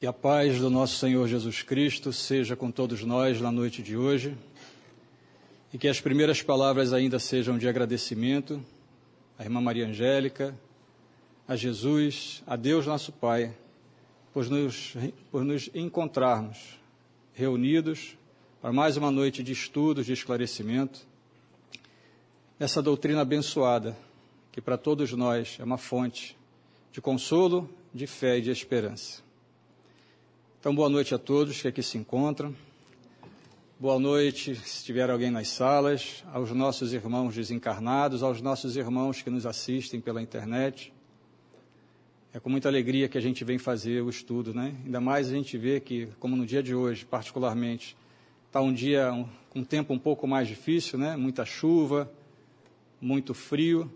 Que 0.00 0.06
a 0.06 0.14
paz 0.14 0.58
do 0.58 0.70
nosso 0.70 0.96
Senhor 0.96 1.28
Jesus 1.28 1.62
Cristo 1.62 2.10
seja 2.10 2.56
com 2.56 2.70
todos 2.70 3.04
nós 3.04 3.38
na 3.38 3.52
noite 3.52 3.82
de 3.82 3.98
hoje 3.98 4.34
e 5.74 5.76
que 5.76 5.86
as 5.86 6.00
primeiras 6.00 6.40
palavras 6.40 6.94
ainda 6.94 7.18
sejam 7.18 7.58
de 7.58 7.68
agradecimento 7.68 8.64
à 9.38 9.44
irmã 9.44 9.60
Maria 9.60 9.86
Angélica, 9.86 10.58
a 11.46 11.54
Jesus, 11.54 12.42
a 12.46 12.56
Deus 12.56 12.86
nosso 12.86 13.12
Pai, 13.12 13.54
por 14.32 14.48
nos, 14.48 14.94
por 15.30 15.44
nos 15.44 15.68
encontrarmos 15.74 16.80
reunidos 17.34 18.16
para 18.62 18.72
mais 18.72 18.96
uma 18.96 19.10
noite 19.10 19.42
de 19.42 19.52
estudos, 19.52 20.06
de 20.06 20.14
esclarecimento, 20.14 21.06
essa 22.58 22.80
doutrina 22.80 23.20
abençoada, 23.20 23.94
que 24.50 24.62
para 24.62 24.78
todos 24.78 25.12
nós 25.12 25.58
é 25.60 25.62
uma 25.62 25.76
fonte 25.76 26.38
de 26.90 27.02
consolo, 27.02 27.68
de 27.92 28.06
fé 28.06 28.38
e 28.38 28.40
de 28.40 28.50
esperança. 28.50 29.28
Então, 30.60 30.74
boa 30.74 30.90
noite 30.90 31.14
a 31.14 31.18
todos 31.18 31.62
que 31.62 31.68
aqui 31.68 31.82
se 31.82 31.96
encontram. 31.96 32.54
Boa 33.78 33.98
noite, 33.98 34.54
se 34.56 34.84
tiver 34.84 35.08
alguém 35.08 35.30
nas 35.30 35.48
salas, 35.48 36.22
aos 36.34 36.52
nossos 36.52 36.92
irmãos 36.92 37.34
desencarnados, 37.34 38.22
aos 38.22 38.42
nossos 38.42 38.76
irmãos 38.76 39.22
que 39.22 39.30
nos 39.30 39.46
assistem 39.46 40.02
pela 40.02 40.20
internet. 40.20 40.92
É 42.34 42.38
com 42.38 42.50
muita 42.50 42.68
alegria 42.68 43.08
que 43.08 43.16
a 43.16 43.22
gente 43.22 43.42
vem 43.42 43.56
fazer 43.56 44.02
o 44.02 44.10
estudo, 44.10 44.52
né? 44.52 44.76
Ainda 44.84 45.00
mais 45.00 45.28
a 45.28 45.30
gente 45.30 45.56
vê 45.56 45.80
que, 45.80 46.08
como 46.18 46.36
no 46.36 46.44
dia 46.44 46.62
de 46.62 46.74
hoje, 46.74 47.06
particularmente, 47.06 47.96
está 48.46 48.60
um 48.60 48.70
dia 48.70 49.10
um, 49.14 49.26
com 49.48 49.60
um 49.60 49.64
tempo 49.64 49.94
um 49.94 49.98
pouco 49.98 50.26
mais 50.26 50.46
difícil, 50.46 50.98
né? 50.98 51.16
Muita 51.16 51.46
chuva, 51.46 52.12
muito 53.00 53.32
frio. 53.32 53.90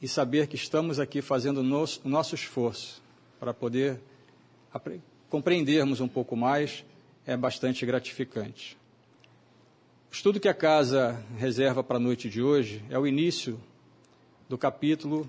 E 0.00 0.08
saber 0.08 0.46
que 0.46 0.56
estamos 0.56 0.98
aqui 0.98 1.20
fazendo 1.20 1.58
o 1.58 1.62
nosso, 1.62 2.00
nosso 2.02 2.34
esforço 2.34 3.02
para 3.38 3.52
poder 3.52 4.00
compreendermos 5.34 6.00
um 6.00 6.06
pouco 6.06 6.36
mais 6.36 6.84
é 7.26 7.36
bastante 7.36 7.84
gratificante. 7.84 8.78
O 10.08 10.14
estudo 10.14 10.38
que 10.38 10.46
a 10.46 10.54
casa 10.54 11.20
reserva 11.36 11.82
para 11.82 11.96
a 11.96 12.00
noite 12.00 12.30
de 12.30 12.40
hoje 12.40 12.84
é 12.88 12.96
o 12.96 13.04
início 13.04 13.60
do 14.48 14.56
capítulo 14.56 15.28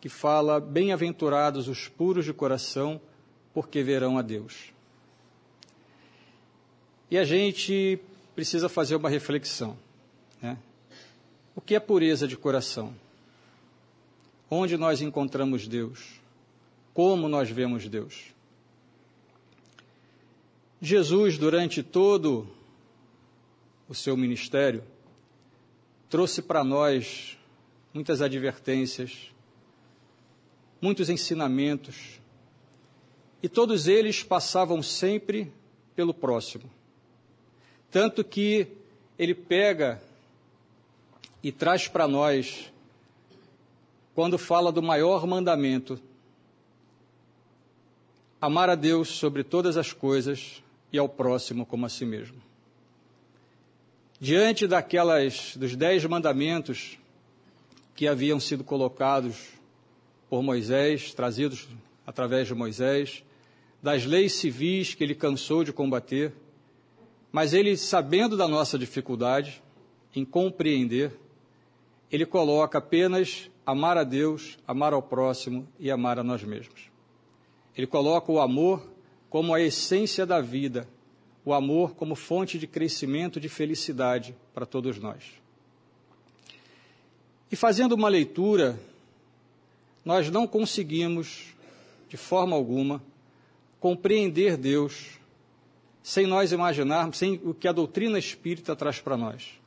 que 0.00 0.08
fala: 0.08 0.58
Bem-aventurados 0.60 1.68
os 1.68 1.88
puros 1.88 2.24
de 2.24 2.32
coração, 2.32 2.98
porque 3.52 3.82
verão 3.82 4.16
a 4.16 4.22
Deus. 4.22 4.72
E 7.10 7.18
a 7.18 7.24
gente 7.26 8.00
precisa 8.34 8.66
fazer 8.66 8.96
uma 8.96 9.10
reflexão. 9.10 9.76
Né? 10.40 10.56
O 11.54 11.60
que 11.60 11.74
é 11.74 11.80
pureza 11.80 12.26
de 12.26 12.34
coração? 12.38 12.94
Onde 14.50 14.78
nós 14.78 15.02
encontramos 15.02 15.68
Deus? 15.68 16.18
Como 16.94 17.28
nós 17.28 17.50
vemos 17.50 17.86
Deus? 17.86 18.33
Jesus, 20.84 21.38
durante 21.38 21.82
todo 21.82 22.46
o 23.88 23.94
seu 23.94 24.18
ministério, 24.18 24.84
trouxe 26.10 26.42
para 26.42 26.62
nós 26.62 27.38
muitas 27.94 28.20
advertências, 28.20 29.32
muitos 30.82 31.08
ensinamentos, 31.08 32.20
e 33.42 33.48
todos 33.48 33.88
eles 33.88 34.22
passavam 34.22 34.82
sempre 34.82 35.50
pelo 35.96 36.12
próximo. 36.12 36.70
Tanto 37.90 38.22
que 38.22 38.68
ele 39.18 39.34
pega 39.34 40.02
e 41.42 41.50
traz 41.50 41.88
para 41.88 42.06
nós, 42.06 42.70
quando 44.14 44.36
fala 44.36 44.70
do 44.70 44.82
maior 44.82 45.26
mandamento, 45.26 45.98
amar 48.38 48.68
a 48.68 48.74
Deus 48.74 49.08
sobre 49.08 49.42
todas 49.42 49.78
as 49.78 49.90
coisas 49.90 50.62
e 50.94 50.98
ao 50.98 51.08
próximo 51.08 51.66
como 51.66 51.84
a 51.86 51.88
si 51.88 52.04
mesmo. 52.04 52.40
Diante 54.20 54.64
daquelas 54.68 55.56
dos 55.56 55.74
dez 55.74 56.04
mandamentos 56.04 57.00
que 57.96 58.06
haviam 58.06 58.38
sido 58.38 58.62
colocados 58.62 59.48
por 60.30 60.40
Moisés, 60.40 61.12
trazidos 61.12 61.66
através 62.06 62.46
de 62.46 62.54
Moisés, 62.54 63.24
das 63.82 64.06
leis 64.06 64.34
civis 64.34 64.94
que 64.94 65.02
ele 65.02 65.16
cansou 65.16 65.64
de 65.64 65.72
combater, 65.72 66.32
mas 67.32 67.52
ele, 67.52 67.76
sabendo 67.76 68.36
da 68.36 68.46
nossa 68.46 68.78
dificuldade 68.78 69.60
em 70.14 70.24
compreender, 70.24 71.18
ele 72.08 72.24
coloca 72.24 72.78
apenas 72.78 73.50
amar 73.66 73.98
a 73.98 74.04
Deus, 74.04 74.56
amar 74.64 74.92
ao 74.92 75.02
próximo 75.02 75.66
e 75.76 75.90
amar 75.90 76.20
a 76.20 76.22
nós 76.22 76.44
mesmos. 76.44 76.88
Ele 77.76 77.88
coloca 77.88 78.30
o 78.30 78.40
amor 78.40 78.93
como 79.34 79.52
a 79.52 79.60
essência 79.60 80.24
da 80.24 80.40
vida, 80.40 80.86
o 81.44 81.52
amor 81.52 81.96
como 81.96 82.14
fonte 82.14 82.56
de 82.56 82.68
crescimento, 82.68 83.40
de 83.40 83.48
felicidade 83.48 84.32
para 84.54 84.64
todos 84.64 84.96
nós. 85.00 85.24
E 87.50 87.56
fazendo 87.56 87.96
uma 87.96 88.08
leitura, 88.08 88.78
nós 90.04 90.30
não 90.30 90.46
conseguimos, 90.46 91.52
de 92.08 92.16
forma 92.16 92.54
alguma, 92.54 93.02
compreender 93.80 94.56
Deus 94.56 95.18
sem 96.00 96.28
nós 96.28 96.52
imaginarmos, 96.52 97.18
sem 97.18 97.40
o 97.42 97.52
que 97.52 97.66
a 97.66 97.72
doutrina 97.72 98.20
espírita 98.20 98.76
traz 98.76 99.00
para 99.00 99.16
nós. 99.16 99.58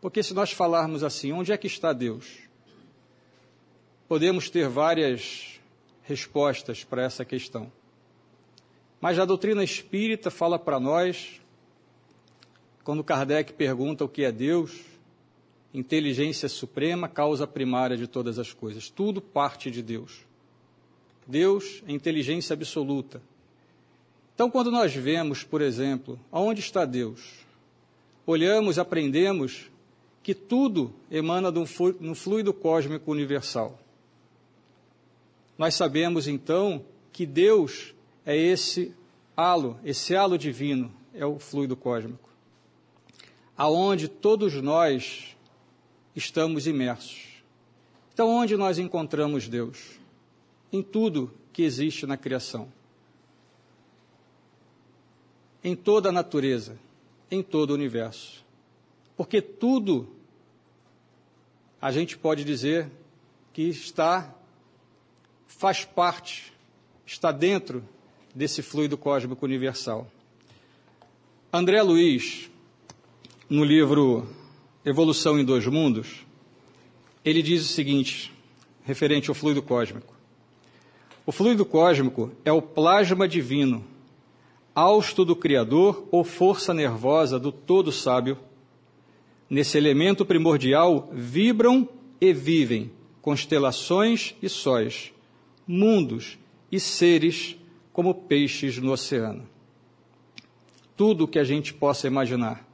Porque 0.00 0.22
se 0.22 0.32
nós 0.32 0.52
falarmos 0.52 1.02
assim, 1.02 1.32
onde 1.32 1.50
é 1.50 1.56
que 1.56 1.66
está 1.66 1.92
Deus? 1.92 2.38
Podemos 4.06 4.48
ter 4.48 4.68
várias 4.68 5.60
respostas 6.04 6.84
para 6.84 7.02
essa 7.02 7.24
questão. 7.24 7.72
Mas 9.04 9.18
a 9.18 9.26
doutrina 9.26 9.62
espírita 9.62 10.30
fala 10.30 10.58
para 10.58 10.80
nós, 10.80 11.38
quando 12.82 13.04
Kardec 13.04 13.52
pergunta 13.52 14.02
o 14.02 14.08
que 14.08 14.24
é 14.24 14.32
Deus, 14.32 14.80
inteligência 15.74 16.48
suprema, 16.48 17.06
causa 17.06 17.46
primária 17.46 17.98
de 17.98 18.06
todas 18.06 18.38
as 18.38 18.54
coisas. 18.54 18.88
Tudo 18.88 19.20
parte 19.20 19.70
de 19.70 19.82
Deus. 19.82 20.24
Deus 21.26 21.82
é 21.86 21.92
inteligência 21.92 22.54
absoluta. 22.54 23.20
Então, 24.34 24.50
quando 24.50 24.70
nós 24.70 24.94
vemos, 24.94 25.44
por 25.44 25.60
exemplo, 25.60 26.18
aonde 26.32 26.60
está 26.60 26.86
Deus, 26.86 27.44
olhamos, 28.26 28.78
aprendemos 28.78 29.70
que 30.22 30.34
tudo 30.34 30.94
emana 31.10 31.52
de 31.52 31.58
um 31.58 32.14
fluido 32.14 32.54
cósmico 32.54 33.12
universal. 33.12 33.78
Nós 35.58 35.74
sabemos 35.74 36.26
então 36.26 36.82
que 37.12 37.26
Deus 37.26 37.93
é 38.24 38.36
esse 38.36 38.94
halo, 39.36 39.78
esse 39.84 40.14
halo 40.14 40.38
divino, 40.38 40.92
é 41.12 41.24
o 41.24 41.38
fluido 41.38 41.76
cósmico, 41.76 42.28
aonde 43.56 44.08
todos 44.08 44.54
nós 44.54 45.36
estamos 46.14 46.66
imersos. 46.66 47.42
Então, 48.12 48.28
onde 48.28 48.56
nós 48.56 48.78
encontramos 48.78 49.48
Deus? 49.48 49.98
Em 50.72 50.82
tudo 50.82 51.32
que 51.52 51.62
existe 51.62 52.06
na 52.06 52.16
criação. 52.16 52.72
Em 55.62 55.74
toda 55.74 56.10
a 56.10 56.12
natureza, 56.12 56.78
em 57.30 57.42
todo 57.42 57.70
o 57.70 57.74
universo. 57.74 58.44
Porque 59.16 59.40
tudo, 59.40 60.08
a 61.80 61.90
gente 61.90 62.16
pode 62.16 62.44
dizer 62.44 62.90
que 63.52 63.62
está, 63.62 64.32
faz 65.46 65.84
parte, 65.84 66.52
está 67.06 67.32
dentro 67.32 67.86
desse 68.34 68.62
fluido 68.62 68.98
cósmico 68.98 69.44
universal. 69.44 70.10
André 71.52 71.80
Luiz, 71.82 72.50
no 73.48 73.62
livro 73.62 74.26
Evolução 74.84 75.38
em 75.38 75.44
Dois 75.44 75.66
Mundos, 75.66 76.26
ele 77.24 77.42
diz 77.42 77.62
o 77.64 77.72
seguinte, 77.72 78.32
referente 78.82 79.30
ao 79.30 79.34
fluido 79.34 79.62
cósmico: 79.62 80.12
O 81.24 81.30
fluido 81.30 81.64
cósmico 81.64 82.32
é 82.44 82.52
o 82.52 82.60
plasma 82.60 83.28
divino, 83.28 83.84
hausto 84.74 85.24
do 85.24 85.36
Criador 85.36 86.06
ou 86.10 86.24
força 86.24 86.74
nervosa 86.74 87.38
do 87.38 87.52
Todo 87.52 87.92
Sábio. 87.92 88.36
Nesse 89.48 89.78
elemento 89.78 90.24
primordial 90.24 91.08
vibram 91.12 91.88
e 92.20 92.32
vivem 92.32 92.90
constelações 93.22 94.34
e 94.42 94.48
sóis, 94.48 95.12
mundos 95.66 96.36
e 96.72 96.80
seres 96.80 97.56
como 97.94 98.12
peixes 98.12 98.76
no 98.78 98.90
oceano. 98.90 99.48
Tudo 100.96 101.24
o 101.24 101.28
que 101.28 101.38
a 101.38 101.44
gente 101.44 101.72
possa 101.72 102.08
imaginar. 102.08 102.66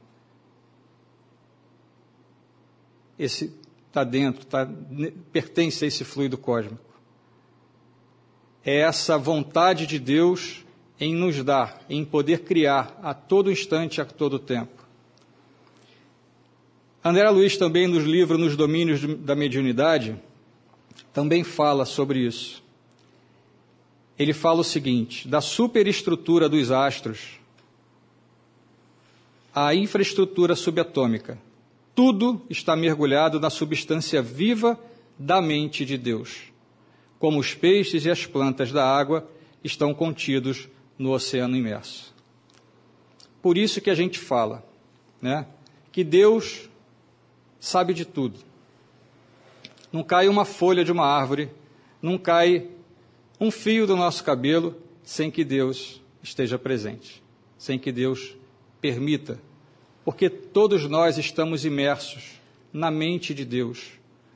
Esse 3.19 3.55
está 3.87 4.03
dentro, 4.03 4.45
tá, 4.45 4.67
pertence 5.31 5.85
a 5.85 5.87
esse 5.87 6.03
fluido 6.03 6.39
cósmico. 6.39 6.83
É 8.65 8.79
essa 8.79 9.15
vontade 9.15 9.85
de 9.85 9.99
Deus 9.99 10.65
em 10.99 11.13
nos 11.13 11.43
dar, 11.43 11.85
em 11.87 12.03
poder 12.03 12.39
criar 12.39 12.99
a 13.03 13.13
todo 13.13 13.51
instante, 13.51 14.01
a 14.01 14.05
todo 14.05 14.39
tempo. 14.39 14.81
André 17.03 17.29
Luiz 17.29 17.57
também 17.57 17.87
nos 17.87 18.05
livros 18.05 18.39
Nos 18.39 18.55
Domínios 18.55 19.01
da 19.19 19.35
Mediunidade 19.35 20.19
também 21.13 21.43
fala 21.43 21.85
sobre 21.85 22.19
isso 22.19 22.61
ele 24.21 24.33
fala 24.33 24.61
o 24.61 24.63
seguinte: 24.63 25.27
da 25.27 25.41
superestrutura 25.41 26.47
dos 26.47 26.71
astros 26.71 27.39
à 29.53 29.73
infraestrutura 29.73 30.55
subatômica, 30.55 31.37
tudo 31.95 32.41
está 32.49 32.75
mergulhado 32.75 33.39
na 33.39 33.49
substância 33.49 34.21
viva 34.21 34.79
da 35.17 35.41
mente 35.41 35.83
de 35.83 35.97
Deus, 35.97 36.43
como 37.19 37.39
os 37.39 37.53
peixes 37.53 38.05
e 38.05 38.11
as 38.11 38.25
plantas 38.25 38.71
da 38.71 38.85
água 38.85 39.27
estão 39.63 39.93
contidos 39.93 40.69
no 40.97 41.11
oceano 41.11 41.55
imerso. 41.55 42.13
Por 43.41 43.57
isso 43.57 43.81
que 43.81 43.89
a 43.89 43.95
gente 43.95 44.19
fala, 44.19 44.63
né, 45.21 45.47
que 45.91 46.03
Deus 46.03 46.69
sabe 47.59 47.93
de 47.93 48.05
tudo. 48.05 48.39
Não 49.91 50.03
cai 50.03 50.27
uma 50.27 50.45
folha 50.45 50.85
de 50.85 50.91
uma 50.91 51.05
árvore, 51.05 51.49
não 52.01 52.17
cai 52.17 52.69
um 53.41 53.49
fio 53.49 53.87
do 53.87 53.95
nosso 53.95 54.23
cabelo 54.23 54.75
sem 55.01 55.31
que 55.31 55.43
Deus 55.43 55.99
esteja 56.21 56.59
presente, 56.59 57.23
sem 57.57 57.79
que 57.79 57.91
Deus 57.91 58.35
permita, 58.79 59.41
porque 60.05 60.29
todos 60.29 60.87
nós 60.87 61.17
estamos 61.17 61.65
imersos 61.65 62.39
na 62.71 62.91
mente 62.91 63.33
de 63.33 63.43
Deus. 63.43 63.93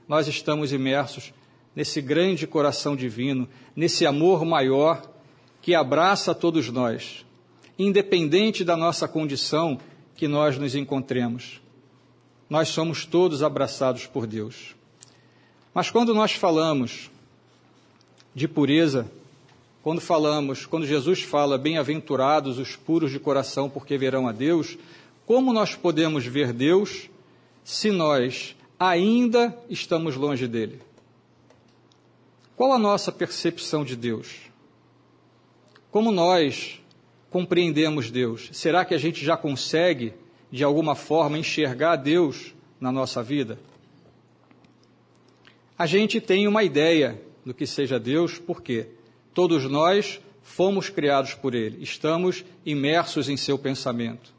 Nós 0.08 0.28
estamos 0.28 0.74
imersos 0.74 1.32
nesse 1.76 2.02
grande 2.02 2.48
coração 2.48 2.96
divino, 2.96 3.48
nesse 3.76 4.08
amor 4.08 4.44
maior 4.44 5.08
que 5.62 5.76
abraça 5.76 6.34
todos 6.34 6.72
nós, 6.72 7.24
independente 7.78 8.64
da 8.64 8.76
nossa 8.76 9.08
condição 9.08 9.80
que 10.16 10.28
nós 10.28 10.58
nos 10.58 10.74
encontremos. 10.74 11.62
Nós 12.50 12.70
somos 12.70 13.06
todos 13.06 13.44
abraçados 13.44 14.08
por 14.08 14.26
Deus. 14.26 14.76
Mas 15.76 15.92
quando 15.92 16.14
nós 16.14 16.32
falamos 16.32 17.12
de 18.36 18.48
pureza, 18.50 19.10
quando 19.82 20.02
falamos, 20.02 20.66
quando 20.66 20.86
Jesus 20.86 21.22
fala, 21.22 21.58
bem-aventurados 21.58 22.60
os 22.60 22.76
puros 22.76 23.12
de 23.12 23.20
coração, 23.20 23.70
porque 23.70 23.98
verão 23.98 24.28
a 24.28 24.34
Deus, 24.34 24.78
como 25.26 25.54
nós 25.54 25.74
podemos 25.74 26.26
ver 26.26 26.52
Deus 26.52 27.10
se 27.64 27.92
nós 27.92 28.56
ainda 28.78 29.58
estamos 29.70 30.16
longe 30.16 30.48
dele? 30.48 30.82
Qual 32.58 32.74
a 32.74 32.78
nossa 32.78 33.12
percepção 33.12 33.86
de 33.86 33.96
Deus? 33.96 34.36
Como 35.90 36.12
nós 36.12 36.82
compreendemos 37.30 38.12
Deus? 38.12 38.50
Será 38.52 38.84
que 38.84 38.94
a 38.94 38.98
gente 38.98 39.24
já 39.24 39.38
consegue, 39.38 40.14
de 40.52 40.64
alguma 40.64 40.96
forma, 40.96 41.38
enxergar 41.38 41.96
Deus 41.96 42.54
na 42.80 42.92
nossa 42.92 43.24
vida? 43.24 43.58
A 45.78 45.86
gente 45.86 46.20
tem 46.20 46.48
uma 46.48 46.64
ideia 46.64 47.22
do 47.46 47.54
que 47.54 47.68
seja 47.68 48.00
Deus, 48.00 48.40
porque 48.40 48.88
todos 49.34 49.70
nós 49.70 50.20
fomos 50.42 50.90
criados 50.90 51.34
por 51.34 51.54
Ele, 51.54 51.84
estamos 51.84 52.44
imersos 52.66 53.30
em 53.30 53.38
seu 53.38 53.58
pensamento. 53.58 54.34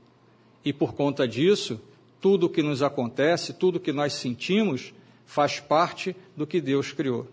E 0.65 0.73
por 0.73 0.95
conta 0.95 1.27
disso, 1.27 1.81
tudo 2.21 2.47
o 2.47 2.49
que 2.51 2.63
nos 2.63 2.83
acontece, 2.83 3.53
tudo 3.53 3.77
o 3.77 3.81
que 3.81 3.93
nós 3.93 4.15
sentimos, 4.15 4.93
faz 5.25 5.61
parte 5.61 6.17
do 6.37 6.47
que 6.47 6.61
Deus 6.61 6.93
criou. 6.93 7.29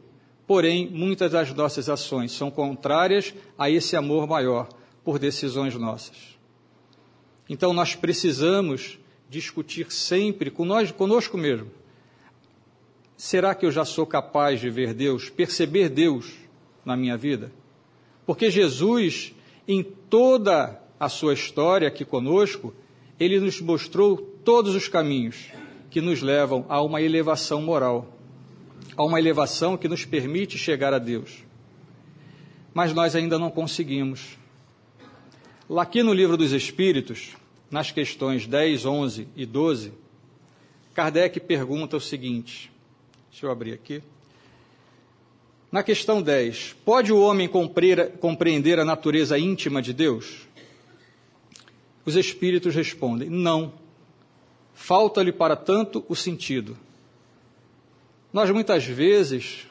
Porém, 0.45 0.89
muitas 0.89 1.31
das 1.31 1.53
nossas 1.53 1.89
ações 1.89 2.31
são 2.31 2.51
contrárias 2.51 3.33
a 3.57 3.69
esse 3.69 3.95
amor 3.95 4.27
maior, 4.27 4.67
por 5.03 5.19
decisões 5.19 5.75
nossas. 5.75 6.37
Então 7.49 7.73
nós 7.73 7.95
precisamos 7.95 8.97
discutir 9.29 9.91
sempre 9.91 10.49
conosco 10.51 11.37
mesmo. 11.37 11.71
Será 13.15 13.53
que 13.53 13.65
eu 13.65 13.71
já 13.71 13.85
sou 13.85 14.05
capaz 14.05 14.59
de 14.59 14.69
ver 14.69 14.93
Deus, 14.93 15.29
perceber 15.29 15.89
Deus 15.89 16.33
na 16.83 16.97
minha 16.97 17.15
vida? 17.15 17.51
Porque 18.25 18.49
Jesus, 18.49 19.33
em 19.67 19.83
toda 19.83 20.81
a 20.99 21.09
sua 21.09 21.33
história 21.33 21.87
aqui 21.87 22.05
conosco, 22.05 22.73
ele 23.19 23.39
nos 23.39 23.61
mostrou 23.61 24.17
todos 24.17 24.75
os 24.75 24.87
caminhos 24.87 25.49
que 25.89 26.01
nos 26.01 26.21
levam 26.21 26.65
a 26.69 26.81
uma 26.81 27.01
elevação 27.01 27.61
moral, 27.61 28.17
a 28.97 29.03
uma 29.03 29.19
elevação 29.19 29.77
que 29.77 29.87
nos 29.87 30.05
permite 30.05 30.57
chegar 30.57 30.93
a 30.93 30.99
Deus. 30.99 31.43
Mas 32.73 32.93
nós 32.93 33.15
ainda 33.15 33.37
não 33.37 33.51
conseguimos. 33.51 34.37
Lá 35.69 35.83
aqui 35.83 36.01
no 36.01 36.13
Livro 36.13 36.35
dos 36.35 36.51
Espíritos, 36.51 37.35
nas 37.69 37.91
questões 37.91 38.47
10, 38.47 38.85
11 38.85 39.27
e 39.35 39.45
12, 39.45 39.93
Kardec 40.93 41.39
pergunta 41.39 41.97
o 41.97 42.01
seguinte: 42.01 42.72
deixa 43.33 43.47
eu 43.47 43.51
abrir 43.51 43.73
aqui. 43.73 44.03
Na 45.71 45.81
questão 45.81 46.21
10, 46.21 46.75
pode 46.85 47.11
o 47.11 47.19
homem 47.19 47.49
compreender 48.19 48.79
a 48.79 48.85
natureza 48.85 49.39
íntima 49.39 49.81
de 49.81 49.91
Deus? 49.91 50.47
Os 52.05 52.15
espíritos 52.15 52.75
respondem: 52.75 53.27
não. 53.27 53.73
Falta-lhe 54.75 55.31
para 55.31 55.55
tanto 55.55 56.05
o 56.07 56.15
sentido. 56.15 56.77
Nós 58.31 58.51
muitas 58.51 58.85
vezes 58.85 59.65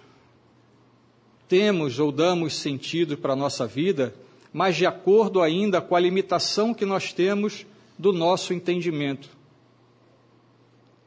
temos 1.49 2.01
ou 2.01 2.11
damos 2.11 2.57
sentido 2.57 3.17
para 3.17 3.35
a 3.35 3.37
nossa 3.37 3.65
vida 3.65 4.13
mas 4.53 4.77
de 4.77 4.85
acordo 4.85 5.41
ainda 5.41 5.81
com 5.81 5.97
a 5.97 6.01
limitação 6.01 6.75
que 6.75 6.85
nós 6.85 7.13
temos 7.13 7.65
do 7.99 8.13
nosso 8.13 8.53
entendimento. 8.53 9.31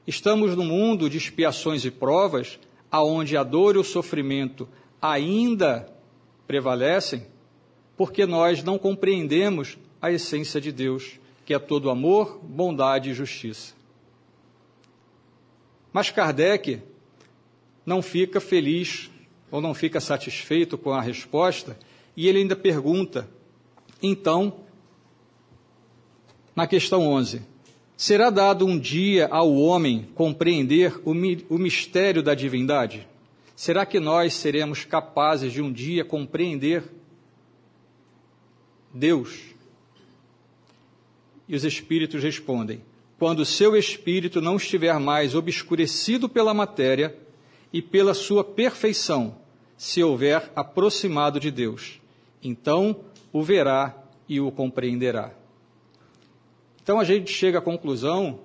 Estamos 0.08 0.56
num 0.56 0.66
mundo 0.66 1.10
de 1.10 1.18
expiações 1.18 1.84
e 1.84 1.92
provas, 1.92 2.60
aonde 2.92 3.36
a 3.36 3.44
dor 3.44 3.76
e 3.76 3.80
o 3.80 3.84
sofrimento 3.84 4.68
ainda 5.02 5.92
prevalecem, 6.48 7.26
porque 7.98 8.26
nós 8.26 8.64
não 8.64 8.78
compreendemos 8.78 9.78
a 10.02 10.12
essência 10.12 10.62
de 10.62 10.72
Deus, 10.72 11.20
que 11.46 11.54
é 11.54 11.60
todo 11.60 11.90
amor, 11.90 12.40
bondade 12.44 13.10
e 13.10 13.14
justiça. 13.14 13.74
Mas 15.92 16.12
Kardec 16.12 16.82
não 17.86 18.02
fica 18.02 18.40
feliz 18.40 19.10
ou 19.50 19.62
não 19.62 19.74
fica 19.74 20.00
satisfeito 20.00 20.78
com 20.78 20.92
a 20.92 21.02
resposta 21.02 21.78
e 22.16 22.28
ele 22.28 22.40
ainda 22.40 22.56
pergunta 22.56 23.30
então, 24.02 24.62
na 26.56 26.68
questão 26.68 27.08
11, 27.08 27.42
será 27.98 28.30
dado 28.30 28.66
um 28.66 28.78
dia 28.78 29.28
ao 29.28 29.54
homem 29.54 30.08
compreender 30.16 31.00
o, 31.06 31.14
mi 31.14 31.46
o 31.50 31.58
mistério 31.58 32.22
da 32.22 32.34
divindade? 32.34 33.08
Será 33.56 33.86
que 33.86 34.00
nós 34.00 34.34
seremos 34.34 34.84
capazes 34.84 35.54
de 35.54 35.62
um 35.62 35.72
dia 35.72 36.04
compreender 36.04 36.84
Deus? 38.94 39.40
E 41.48 41.56
os 41.56 41.64
espíritos 41.64 42.22
respondem: 42.22 42.82
quando 43.18 43.46
seu 43.46 43.76
espírito 43.76 44.42
não 44.42 44.58
estiver 44.58 45.00
mais 45.00 45.36
obscurecido 45.36 46.28
pela 46.28 46.54
matéria 46.54 47.16
e 47.72 47.82
pela 47.82 48.14
sua 48.14 48.44
perfeição, 48.44 49.38
se 49.78 50.04
houver 50.04 50.52
aproximado 50.56 51.40
de 51.40 51.52
Deus. 51.52 52.00
Então 52.44 53.00
o 53.32 53.42
verá 53.42 53.96
e 54.28 54.40
o 54.40 54.52
compreenderá. 54.52 55.32
Então 56.86 57.00
a 57.00 57.04
gente 57.04 57.32
chega 57.32 57.58
à 57.58 57.62
conclusão 57.64 58.42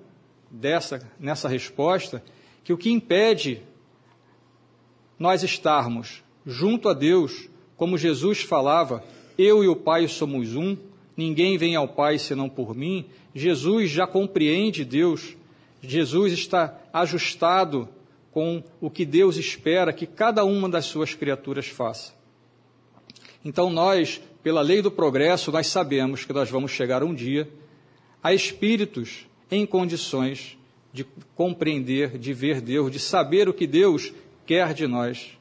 dessa 0.49 1.07
nessa 1.19 1.47
resposta 1.47 2.23
que 2.63 2.73
o 2.73 2.77
que 2.77 2.89
impede 2.89 3.61
nós 5.19 5.43
estarmos 5.43 6.23
junto 6.43 6.89
a 6.89 6.93
Deus, 6.95 7.47
como 7.77 7.99
Jesus 7.99 8.41
falava, 8.41 9.03
eu 9.37 9.63
e 9.63 9.67
o 9.67 9.75
Pai 9.75 10.07
somos 10.07 10.55
um, 10.55 10.75
ninguém 11.15 11.55
vem 11.55 11.75
ao 11.75 11.87
Pai 11.87 12.17
senão 12.17 12.49
por 12.49 12.73
mim. 12.73 13.05
Jesus 13.35 13.91
já 13.91 14.07
compreende 14.07 14.83
Deus, 14.83 15.37
Jesus 15.79 16.33
está 16.33 16.81
ajustado 16.91 17.87
com 18.31 18.63
o 18.81 18.89
que 18.89 19.05
Deus 19.05 19.37
espera 19.37 19.93
que 19.93 20.07
cada 20.07 20.43
uma 20.43 20.67
das 20.67 20.85
suas 20.85 21.13
criaturas 21.13 21.67
faça. 21.67 22.11
Então 23.45 23.69
nós 23.69 24.19
pela 24.41 24.61
lei 24.61 24.81
do 24.81 24.89
progresso, 24.89 25.51
nós 25.51 25.67
sabemos 25.67 26.25
que 26.25 26.33
nós 26.33 26.49
vamos 26.49 26.71
chegar 26.71 27.03
um 27.03 27.13
dia 27.13 27.47
a 28.23 28.33
espíritos 28.33 29.25
em 29.49 29.65
condições 29.65 30.57
de 30.93 31.05
compreender, 31.35 32.17
de 32.17 32.33
ver 32.33 32.61
Deus, 32.61 32.91
de 32.91 32.99
saber 32.99 33.47
o 33.47 33.53
que 33.53 33.65
Deus 33.65 34.13
quer 34.45 34.73
de 34.73 34.87
nós, 34.87 35.37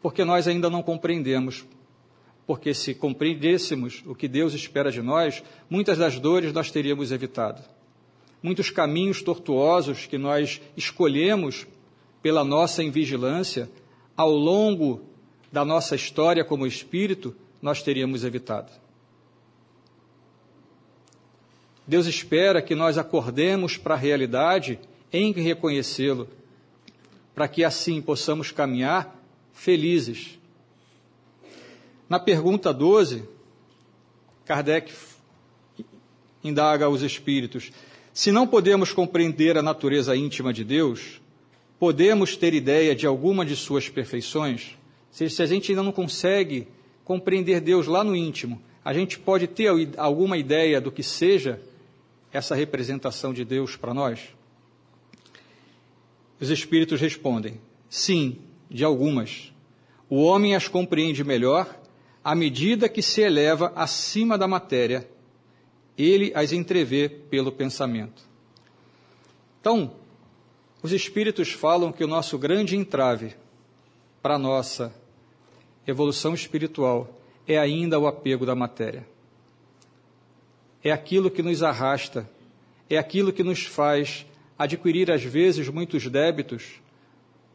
porque 0.00 0.24
nós 0.24 0.46
ainda 0.46 0.70
não 0.70 0.82
compreendemos. 0.82 1.64
Porque 2.46 2.72
se 2.72 2.94
compreendêssemos 2.94 4.04
o 4.06 4.14
que 4.14 4.28
Deus 4.28 4.54
espera 4.54 4.92
de 4.92 5.02
nós, 5.02 5.42
muitas 5.68 5.98
das 5.98 6.20
dores 6.20 6.52
nós 6.52 6.70
teríamos 6.70 7.10
evitado. 7.10 7.60
Muitos 8.40 8.70
caminhos 8.70 9.20
tortuosos 9.20 10.06
que 10.06 10.16
nós 10.16 10.60
escolhemos 10.76 11.66
pela 12.22 12.44
nossa 12.44 12.84
invigilância 12.84 13.68
ao 14.16 14.30
longo 14.30 15.02
da 15.50 15.64
nossa 15.64 15.96
história 15.96 16.44
como 16.44 16.66
espírito, 16.66 17.34
nós 17.60 17.82
teríamos 17.82 18.22
evitado. 18.22 18.70
Deus 21.86 22.06
espera 22.06 22.60
que 22.60 22.74
nós 22.74 22.98
acordemos 22.98 23.76
para 23.76 23.94
a 23.94 23.98
realidade 23.98 24.78
em 25.12 25.32
reconhecê-lo, 25.32 26.28
para 27.34 27.46
que 27.46 27.62
assim 27.62 28.02
possamos 28.02 28.50
caminhar 28.50 29.16
felizes. 29.52 30.38
Na 32.08 32.18
pergunta 32.18 32.72
12, 32.72 33.24
Kardec 34.44 34.92
indaga 36.42 36.86
aos 36.86 37.02
espíritos: 37.02 37.70
se 38.12 38.32
não 38.32 38.46
podemos 38.46 38.92
compreender 38.92 39.56
a 39.56 39.62
natureza 39.62 40.16
íntima 40.16 40.52
de 40.52 40.64
Deus, 40.64 41.20
podemos 41.78 42.36
ter 42.36 42.52
ideia 42.52 42.94
de 42.96 43.06
alguma 43.06 43.44
de 43.44 43.54
suas 43.54 43.88
perfeições? 43.88 44.76
Se 45.10 45.42
a 45.42 45.46
gente 45.46 45.70
ainda 45.70 45.82
não 45.82 45.92
consegue 45.92 46.66
compreender 47.04 47.60
Deus 47.60 47.86
lá 47.86 48.02
no 48.02 48.16
íntimo, 48.16 48.60
a 48.84 48.92
gente 48.92 49.18
pode 49.18 49.46
ter 49.46 49.68
alguma 49.96 50.36
ideia 50.36 50.80
do 50.80 50.92
que 50.92 51.02
seja 51.02 51.60
essa 52.36 52.54
representação 52.54 53.32
de 53.32 53.44
Deus 53.44 53.76
para 53.76 53.94
nós? 53.94 54.34
Os 56.38 56.50
espíritos 56.50 57.00
respondem: 57.00 57.60
sim, 57.88 58.38
de 58.70 58.84
algumas. 58.84 59.52
O 60.08 60.22
homem 60.22 60.54
as 60.54 60.68
compreende 60.68 61.24
melhor 61.24 61.80
à 62.22 62.34
medida 62.34 62.88
que 62.88 63.02
se 63.02 63.22
eleva 63.22 63.72
acima 63.74 64.36
da 64.36 64.46
matéria, 64.46 65.08
ele 65.96 66.32
as 66.34 66.52
entrevê 66.52 67.08
pelo 67.08 67.50
pensamento. 67.50 68.22
Então, 69.60 69.94
os 70.82 70.92
espíritos 70.92 71.52
falam 71.52 71.90
que 71.90 72.04
o 72.04 72.08
nosso 72.08 72.38
grande 72.38 72.76
entrave 72.76 73.34
para 74.20 74.34
a 74.34 74.38
nossa 74.38 74.94
evolução 75.86 76.34
espiritual 76.34 77.08
é 77.48 77.58
ainda 77.58 77.98
o 77.98 78.06
apego 78.06 78.44
da 78.44 78.54
matéria. 78.54 79.06
É 80.86 80.92
aquilo 80.92 81.32
que 81.32 81.42
nos 81.42 81.64
arrasta, 81.64 82.30
é 82.88 82.96
aquilo 82.96 83.32
que 83.32 83.42
nos 83.42 83.66
faz 83.66 84.24
adquirir 84.56 85.10
às 85.10 85.20
vezes 85.20 85.68
muitos 85.68 86.06
débitos, 86.06 86.80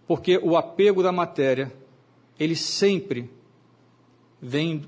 porque 0.06 0.38
o 0.38 0.58
apego 0.58 1.02
da 1.02 1.14
matéria, 1.14 1.72
ele 2.38 2.58
sempre 2.58 3.30
vem 4.42 4.84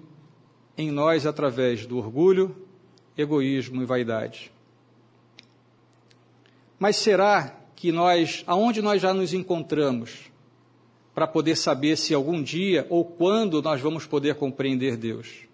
em 0.77 0.91
nós 0.91 1.25
através 1.25 1.85
do 1.85 1.97
orgulho, 1.97 2.53
egoísmo 3.17 3.81
e 3.81 3.85
vaidade. 3.85 4.51
Mas 6.77 6.97
será 6.97 7.61
que 7.77 7.93
nós, 7.93 8.43
aonde 8.45 8.81
nós 8.81 9.01
já 9.01 9.13
nos 9.13 9.33
encontramos, 9.33 10.29
para 11.15 11.27
poder 11.27 11.55
saber 11.55 11.95
se 11.95 12.13
algum 12.13 12.43
dia 12.43 12.85
ou 12.89 13.05
quando 13.05 13.61
nós 13.61 13.79
vamos 13.79 14.05
poder 14.05 14.35
compreender 14.35 14.97
Deus? 14.97 15.47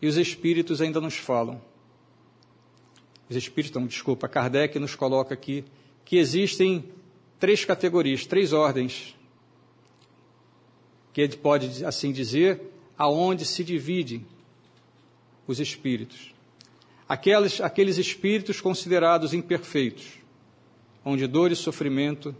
E 0.00 0.06
os 0.06 0.16
Espíritos 0.16 0.80
ainda 0.80 1.00
nos 1.00 1.16
falam. 1.16 1.60
Os 3.28 3.36
Espíritos, 3.36 3.78
não, 3.78 3.86
desculpa, 3.86 4.28
Kardec 4.28 4.78
nos 4.78 4.94
coloca 4.94 5.34
aqui 5.34 5.64
que 6.04 6.16
existem 6.16 6.84
três 7.38 7.64
categorias, 7.64 8.26
três 8.26 8.52
ordens 8.52 9.14
que 11.12 11.20
ele 11.20 11.36
pode 11.36 11.84
assim 11.84 12.12
dizer, 12.12 12.60
aonde 12.96 13.44
se 13.44 13.64
dividem 13.64 14.24
os 15.46 15.58
espíritos. 15.58 16.32
Aqueles, 17.08 17.60
aqueles 17.60 17.98
espíritos 17.98 18.60
considerados 18.60 19.34
imperfeitos, 19.34 20.06
onde 21.04 21.26
dor 21.26 21.50
e 21.50 21.56
sofrimento 21.56 22.34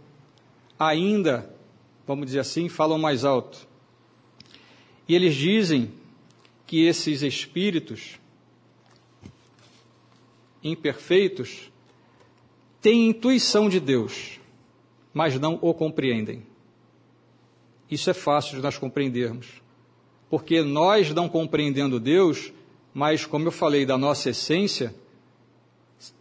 ainda, 0.79 1.53
vamos 2.07 2.27
dizer 2.27 2.39
assim, 2.39 2.69
falam 2.69 2.97
mais 2.97 3.25
alto. 3.25 3.67
E 5.07 5.15
eles 5.15 5.35
dizem 5.35 5.91
que 6.71 6.85
esses 6.85 7.21
espíritos 7.21 8.17
imperfeitos 10.63 11.69
têm 12.79 13.09
intuição 13.09 13.67
de 13.67 13.77
Deus, 13.77 14.39
mas 15.13 15.37
não 15.37 15.59
o 15.61 15.73
compreendem. 15.73 16.43
Isso 17.89 18.09
é 18.09 18.13
fácil 18.13 18.55
de 18.55 18.61
nós 18.63 18.77
compreendermos. 18.77 19.61
Porque 20.29 20.61
nós, 20.61 21.13
não 21.13 21.27
compreendendo 21.27 21.99
Deus, 21.99 22.53
mas 22.93 23.25
como 23.25 23.45
eu 23.45 23.51
falei 23.51 23.85
da 23.85 23.97
nossa 23.97 24.29
essência, 24.29 24.95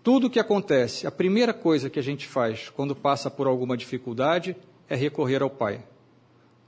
tudo 0.02 0.26
o 0.26 0.30
que 0.30 0.40
acontece, 0.40 1.06
a 1.06 1.12
primeira 1.12 1.54
coisa 1.54 1.88
que 1.88 2.00
a 2.00 2.02
gente 2.02 2.26
faz 2.26 2.68
quando 2.70 2.96
passa 2.96 3.30
por 3.30 3.46
alguma 3.46 3.76
dificuldade 3.76 4.56
é 4.88 4.96
recorrer 4.96 5.42
ao 5.42 5.50
Pai. 5.50 5.84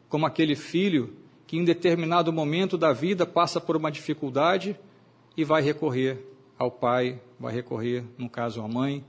Como 0.09 0.25
aquele 0.25 0.55
filho 0.55 1.17
que 1.53 1.59
em 1.59 1.65
determinado 1.67 2.33
momento 2.33 2.79
da 2.79 2.95
vida 2.95 3.27
passa 3.27 3.61
por 3.61 3.77
uma 3.77 3.93
dificuldade 3.93 4.75
e 5.37 5.45
vai 5.45 5.61
recorrer 5.61 6.27
ao 6.59 6.71
pai, 6.71 7.21
vai 7.39 7.53
recorrer, 7.53 8.05
no 8.17 8.27
caso, 8.27 8.63
à 8.63 8.67
mãe, 8.67 9.05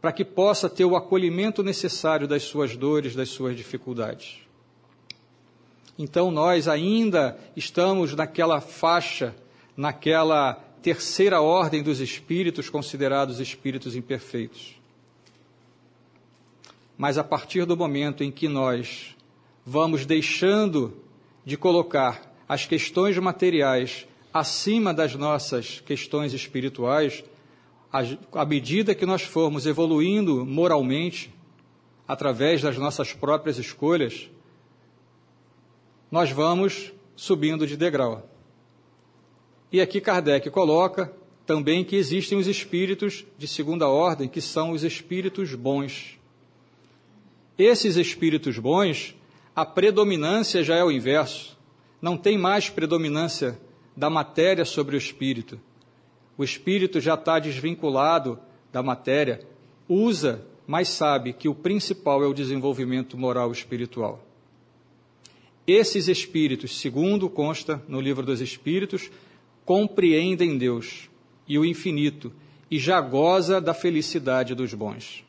para 0.00 0.12
que 0.12 0.24
possa 0.24 0.70
ter 0.70 0.84
o 0.84 0.94
acolhimento 0.94 1.64
necessário 1.64 2.28
das 2.28 2.44
suas 2.44 2.76
dores, 2.76 3.16
das 3.16 3.28
suas 3.30 3.56
dificuldades. 3.56 4.38
Então 5.98 6.30
nós 6.30 6.68
ainda 6.68 7.36
estamos 7.56 8.14
naquela 8.14 8.60
faixa, 8.60 9.34
naquela 9.76 10.54
terceira 10.80 11.40
ordem 11.40 11.82
dos 11.82 11.98
espíritos 11.98 12.70
considerados 12.70 13.40
espíritos 13.40 13.96
imperfeitos. 13.96 14.76
Mas 16.96 17.18
a 17.18 17.24
partir 17.24 17.66
do 17.66 17.76
momento 17.76 18.22
em 18.22 18.30
que 18.30 18.46
nós 18.46 19.16
vamos 19.66 20.06
deixando 20.06 21.02
de 21.44 21.56
colocar 21.56 22.34
as 22.48 22.66
questões 22.66 23.18
materiais 23.18 24.06
acima 24.32 24.92
das 24.92 25.14
nossas 25.14 25.80
questões 25.80 26.32
espirituais, 26.32 27.22
à 28.32 28.44
medida 28.44 28.94
que 28.94 29.06
nós 29.06 29.22
formos 29.22 29.66
evoluindo 29.66 30.44
moralmente, 30.44 31.32
através 32.06 32.60
das 32.60 32.76
nossas 32.76 33.12
próprias 33.12 33.58
escolhas, 33.58 34.28
nós 36.10 36.30
vamos 36.30 36.92
subindo 37.16 37.66
de 37.66 37.76
degrau. 37.76 38.28
E 39.72 39.80
aqui 39.80 40.00
Kardec 40.00 40.50
coloca 40.50 41.12
também 41.46 41.84
que 41.84 41.96
existem 41.96 42.38
os 42.38 42.46
espíritos 42.46 43.24
de 43.36 43.46
segunda 43.46 43.88
ordem, 43.88 44.28
que 44.28 44.40
são 44.40 44.70
os 44.70 44.82
espíritos 44.82 45.54
bons. 45.54 46.18
Esses 47.58 47.96
espíritos 47.96 48.58
bons, 48.58 49.14
a 49.54 49.64
predominância 49.64 50.62
já 50.62 50.76
é 50.76 50.84
o 50.84 50.90
inverso. 50.90 51.56
Não 52.02 52.16
tem 52.16 52.36
mais 52.36 52.68
predominância 52.68 53.58
da 53.96 54.10
matéria 54.10 54.64
sobre 54.64 54.96
o 54.96 54.98
espírito. 54.98 55.60
O 56.36 56.42
espírito 56.42 57.00
já 57.00 57.14
está 57.14 57.38
desvinculado 57.38 58.38
da 58.72 58.82
matéria, 58.82 59.46
usa, 59.88 60.44
mas 60.66 60.88
sabe 60.88 61.32
que 61.32 61.48
o 61.48 61.54
principal 61.54 62.22
é 62.24 62.26
o 62.26 62.34
desenvolvimento 62.34 63.16
moral 63.16 63.52
espiritual. 63.52 64.20
Esses 65.66 66.08
espíritos, 66.08 66.78
segundo 66.78 67.30
consta 67.30 67.82
no 67.88 68.00
livro 68.00 68.26
dos 68.26 68.40
Espíritos, 68.40 69.10
compreendem 69.64 70.58
Deus 70.58 71.08
e 71.48 71.58
o 71.58 71.64
infinito 71.64 72.32
e 72.70 72.78
já 72.78 73.00
goza 73.00 73.60
da 73.60 73.72
felicidade 73.72 74.54
dos 74.54 74.74
bons. 74.74 75.24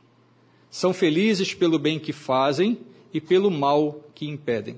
São 0.69 0.93
felizes 0.93 1.53
pelo 1.53 1.79
bem 1.79 1.99
que 1.99 2.11
fazem 2.11 2.79
e 3.15 3.21
pelo 3.21 3.49
mal 3.49 4.01
que 4.13 4.27
impedem. 4.27 4.77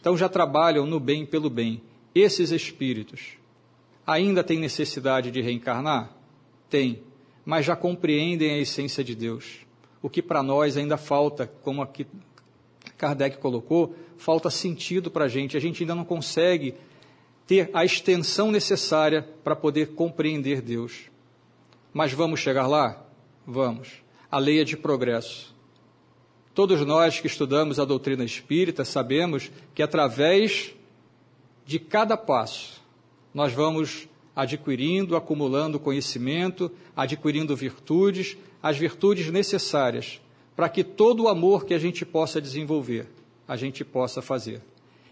Então 0.00 0.16
já 0.16 0.30
trabalham 0.30 0.86
no 0.86 0.98
bem 0.98 1.26
pelo 1.26 1.50
bem. 1.50 1.82
Esses 2.14 2.50
espíritos 2.52 3.36
ainda 4.06 4.42
têm 4.42 4.58
necessidade 4.58 5.30
de 5.30 5.42
reencarnar? 5.42 6.10
Tem, 6.70 7.02
mas 7.44 7.66
já 7.66 7.76
compreendem 7.76 8.52
a 8.52 8.58
essência 8.58 9.04
de 9.04 9.14
Deus. 9.14 9.58
O 10.00 10.08
que 10.08 10.22
para 10.22 10.42
nós 10.42 10.78
ainda 10.78 10.96
falta, 10.96 11.46
como 11.62 11.82
aqui 11.82 12.06
Kardec 12.96 13.36
colocou, 13.36 13.94
falta 14.16 14.48
sentido 14.48 15.10
para 15.10 15.26
a 15.26 15.28
gente. 15.28 15.54
A 15.54 15.60
gente 15.60 15.82
ainda 15.82 15.94
não 15.94 16.06
consegue 16.06 16.76
ter 17.46 17.68
a 17.74 17.84
extensão 17.84 18.50
necessária 18.50 19.28
para 19.44 19.54
poder 19.54 19.88
compreender 19.88 20.62
Deus. 20.62 21.10
Mas 21.92 22.10
vamos 22.10 22.40
chegar 22.40 22.66
lá? 22.66 23.04
Vamos. 23.46 24.02
A 24.30 24.38
lei 24.38 24.62
é 24.62 24.64
de 24.64 24.78
progresso. 24.78 25.57
Todos 26.58 26.84
nós 26.84 27.20
que 27.20 27.28
estudamos 27.28 27.78
a 27.78 27.84
doutrina 27.84 28.24
espírita 28.24 28.84
sabemos 28.84 29.48
que 29.76 29.80
através 29.80 30.74
de 31.64 31.78
cada 31.78 32.16
passo 32.16 32.82
nós 33.32 33.52
vamos 33.52 34.08
adquirindo, 34.34 35.14
acumulando 35.14 35.78
conhecimento, 35.78 36.68
adquirindo 36.96 37.54
virtudes, 37.54 38.36
as 38.60 38.76
virtudes 38.76 39.30
necessárias 39.30 40.20
para 40.56 40.68
que 40.68 40.82
todo 40.82 41.22
o 41.22 41.28
amor 41.28 41.64
que 41.64 41.74
a 41.74 41.78
gente 41.78 42.04
possa 42.04 42.40
desenvolver, 42.40 43.06
a 43.46 43.54
gente 43.54 43.84
possa 43.84 44.20
fazer. 44.20 44.60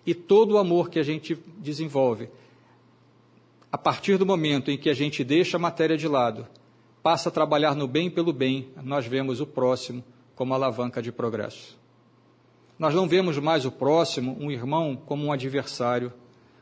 E 0.05 0.17
todo 0.17 0.55
o 0.55 0.59
amor 0.59 0.91
que 0.91 0.99
a 0.99 1.05
gente 1.05 1.38
desenvolve, 1.59 2.29
a 3.71 3.79
partir 3.79 4.19
do 4.19 4.26
momento 4.26 4.69
em 4.69 4.76
que 4.76 4.91
a 4.91 4.95
gente 4.95 5.23
deixa 5.23 5.59
a 5.59 5.61
matéria 5.61 5.97
de 5.97 6.09
lado, 6.09 6.45
passa 7.05 7.29
a 7.29 7.33
trabalhar 7.33 7.76
no 7.76 7.87
bem 7.87 8.11
pelo 8.11 8.33
bem, 8.33 8.67
nós 8.83 9.07
vemos 9.07 9.41
o 9.41 9.47
próximo 9.47 10.03
como 10.37 10.55
alavanca 10.55 11.02
de 11.02 11.11
progresso. 11.11 11.76
Nós 12.78 12.95
não 12.95 13.09
vemos 13.09 13.38
mais 13.38 13.64
o 13.64 13.73
próximo, 13.73 14.37
um 14.38 14.50
irmão, 14.50 14.95
como 14.95 15.25
um 15.25 15.33
adversário, 15.33 16.12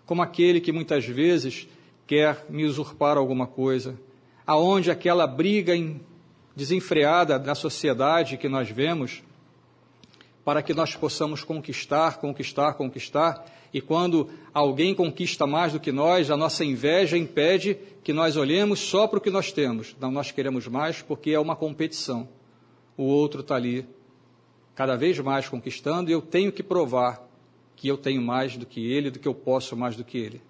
como 0.07 0.23
aquele 0.23 0.61
que 0.61 0.73
muitas 0.73 1.05
vezes 1.05 1.69
quer 2.07 2.47
me 2.49 2.65
usurpar 2.65 3.19
alguma 3.19 3.47
coisa, 3.47 3.99
aonde 4.47 4.91
aquela 4.91 5.27
briga 5.27 5.75
desenfreada 6.55 7.39
da 7.39 7.55
sociedade 7.55 8.37
que 8.37 8.49
nós 8.49 8.71
vemos 8.71 9.23
para 10.45 10.63
que 10.63 10.75
nós 10.75 10.95
possamos 10.95 11.43
conquistar, 11.43 12.19
conquistar, 12.19 12.75
conquistar. 12.75 13.45
E 13.73 13.81
quando 13.81 14.29
alguém 14.53 14.95
conquista 14.95 15.47
mais 15.47 15.73
do 15.73 15.81
que 15.81 15.91
nós, 15.91 16.31
a 16.31 16.37
nossa 16.37 16.65
inveja 16.65 17.17
impede 17.17 17.77
que 18.05 18.13
nós 18.13 18.37
olhemos 18.37 18.79
só 18.79 19.09
para 19.09 19.19
o 19.19 19.23
que 19.23 19.31
nós 19.31 19.51
temos. 19.51 19.97
Não, 19.99 20.13
nós 20.13 20.31
queremos 20.31 20.69
mais 20.69 21.01
porque 21.01 21.31
é 21.31 21.41
uma 21.41 21.57
competição. 21.57 22.29
O 22.97 23.05
outro 23.05 23.41
está 23.41 23.57
ali, 23.57 23.87
cada 24.75 24.97
vez 24.97 25.19
mais 25.19 25.49
conquistando, 25.49 26.11
e 26.11 26.13
eu 26.13 26.23
tenho 26.23 26.53
que 26.53 26.63
provar 26.63 27.29
que 27.77 27.89
eu 27.89 27.97
tenho 27.97 28.23
mais 28.23 28.57
do 28.57 28.65
que 28.67 28.91
ele, 28.91 29.11
do 29.11 29.19
que 29.19 29.29
eu 29.29 29.35
posso 29.35 29.77
mais 29.77 29.97
do 29.97 30.05
que 30.05 30.19
ele. 30.19 30.41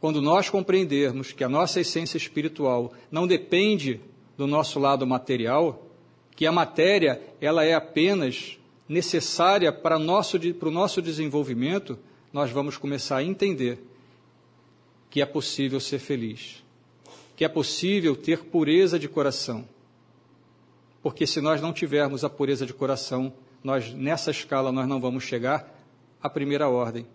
Quando 0.00 0.22
nós 0.22 0.48
compreendermos 0.48 1.32
que 1.32 1.42
a 1.42 1.48
nossa 1.48 1.80
essência 1.80 2.16
espiritual 2.16 2.92
não 3.10 3.26
depende 3.26 4.00
do 4.36 4.46
nosso 4.46 4.78
lado 4.78 5.06
material, 5.06 5.86
que 6.36 6.46
a 6.46 6.52
matéria 6.52 7.20
ela 7.40 7.64
é 7.64 7.74
apenas 7.74 8.58
necessária 8.88 9.72
para, 9.72 9.98
nosso, 9.98 10.38
para 10.54 10.68
o 10.68 10.72
nosso 10.72 11.02
desenvolvimento, 11.02 11.98
nós 12.32 12.50
vamos 12.50 12.76
começar 12.76 13.16
a 13.16 13.24
entender 13.24 13.78
que 15.10 15.20
é 15.20 15.26
possível 15.26 15.80
ser 15.80 15.98
feliz, 15.98 16.62
que 17.36 17.44
é 17.44 17.48
possível 17.48 18.14
ter 18.14 18.44
pureza 18.44 18.98
de 18.98 19.08
coração. 19.08 19.66
Porque 21.02 21.26
se 21.26 21.40
nós 21.40 21.60
não 21.60 21.72
tivermos 21.72 22.24
a 22.24 22.30
pureza 22.30 22.66
de 22.66 22.74
coração, 22.74 23.32
nós 23.62 23.92
nessa 23.92 24.30
escala 24.30 24.72
nós 24.72 24.88
não 24.88 25.00
vamos 25.00 25.24
chegar 25.24 25.74
à 26.22 26.28
primeira 26.28 26.68
ordem, 26.68 27.06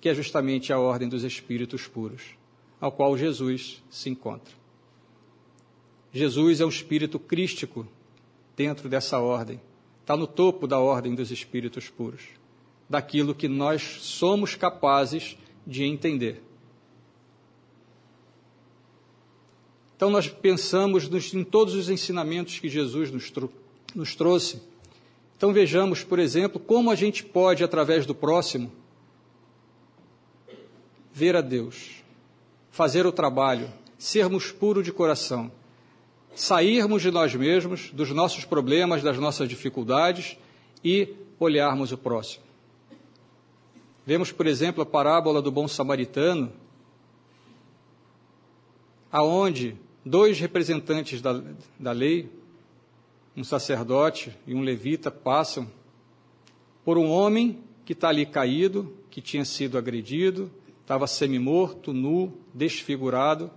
que 0.00 0.08
é 0.08 0.14
justamente 0.14 0.72
a 0.72 0.78
ordem 0.78 1.08
dos 1.08 1.24
espíritos 1.24 1.86
puros, 1.86 2.22
ao 2.80 2.92
qual 2.92 3.16
Jesus 3.16 3.82
se 3.90 4.10
encontra. 4.10 4.54
Jesus 6.12 6.60
é 6.60 6.66
um 6.66 6.70
espírito 6.70 7.18
crístico 7.18 7.86
dentro 8.56 8.88
dessa 8.88 9.18
ordem 9.18 9.60
está 10.06 10.16
no 10.16 10.28
topo 10.28 10.68
da 10.68 10.78
ordem 10.78 11.16
dos 11.16 11.32
espíritos 11.32 11.90
puros, 11.90 12.22
daquilo 12.88 13.34
que 13.34 13.48
nós 13.48 13.82
somos 14.02 14.54
capazes 14.54 15.36
de 15.66 15.82
entender. 15.82 16.44
Então, 19.96 20.10
nós 20.10 20.28
pensamos 20.28 21.08
nos, 21.08 21.32
em 21.32 21.42
todos 21.42 21.74
os 21.74 21.88
ensinamentos 21.88 22.58
que 22.58 22.68
Jesus 22.68 23.10
nos, 23.10 23.32
nos 23.94 24.14
trouxe. 24.14 24.60
Então, 25.36 25.52
vejamos, 25.52 26.04
por 26.04 26.18
exemplo, 26.18 26.60
como 26.60 26.90
a 26.90 26.94
gente 26.94 27.24
pode, 27.24 27.64
através 27.64 28.04
do 28.04 28.14
próximo, 28.14 28.70
ver 31.12 31.34
a 31.34 31.40
Deus, 31.40 32.02
fazer 32.70 33.06
o 33.06 33.12
trabalho, 33.12 33.72
sermos 33.98 34.52
puros 34.52 34.84
de 34.84 34.92
coração 34.92 35.50
sairmos 36.36 37.00
de 37.00 37.10
nós 37.10 37.34
mesmos, 37.34 37.90
dos 37.90 38.10
nossos 38.10 38.44
problemas, 38.44 39.02
das 39.02 39.18
nossas 39.18 39.48
dificuldades 39.48 40.36
e 40.84 41.14
olharmos 41.40 41.92
o 41.92 41.98
próximo. 41.98 42.44
Vemos, 44.04 44.30
por 44.30 44.46
exemplo, 44.46 44.82
a 44.82 44.86
parábola 44.86 45.40
do 45.40 45.50
bom 45.50 45.66
samaritano, 45.66 46.52
aonde 49.10 49.76
dois 50.06 50.40
representantes 50.40 51.20
da, 51.20 51.42
da 51.78 51.92
lei, 51.92 52.30
um 53.36 53.44
sacerdote 53.44 54.34
e 54.46 54.54
um 54.54 54.62
levita, 54.62 55.10
passam 55.10 55.70
por 56.82 56.96
um 56.96 57.10
homem 57.10 57.58
que 57.84 57.92
está 57.92 58.08
ali 58.08 58.24
caído, 58.24 58.96
que 59.10 59.20
tinha 59.20 59.44
sido 59.44 59.76
agredido, 59.76 60.50
estava 60.80 61.06
semi-morto, 61.06 61.92
nu, 61.92 62.32
desfigurado 62.54 63.50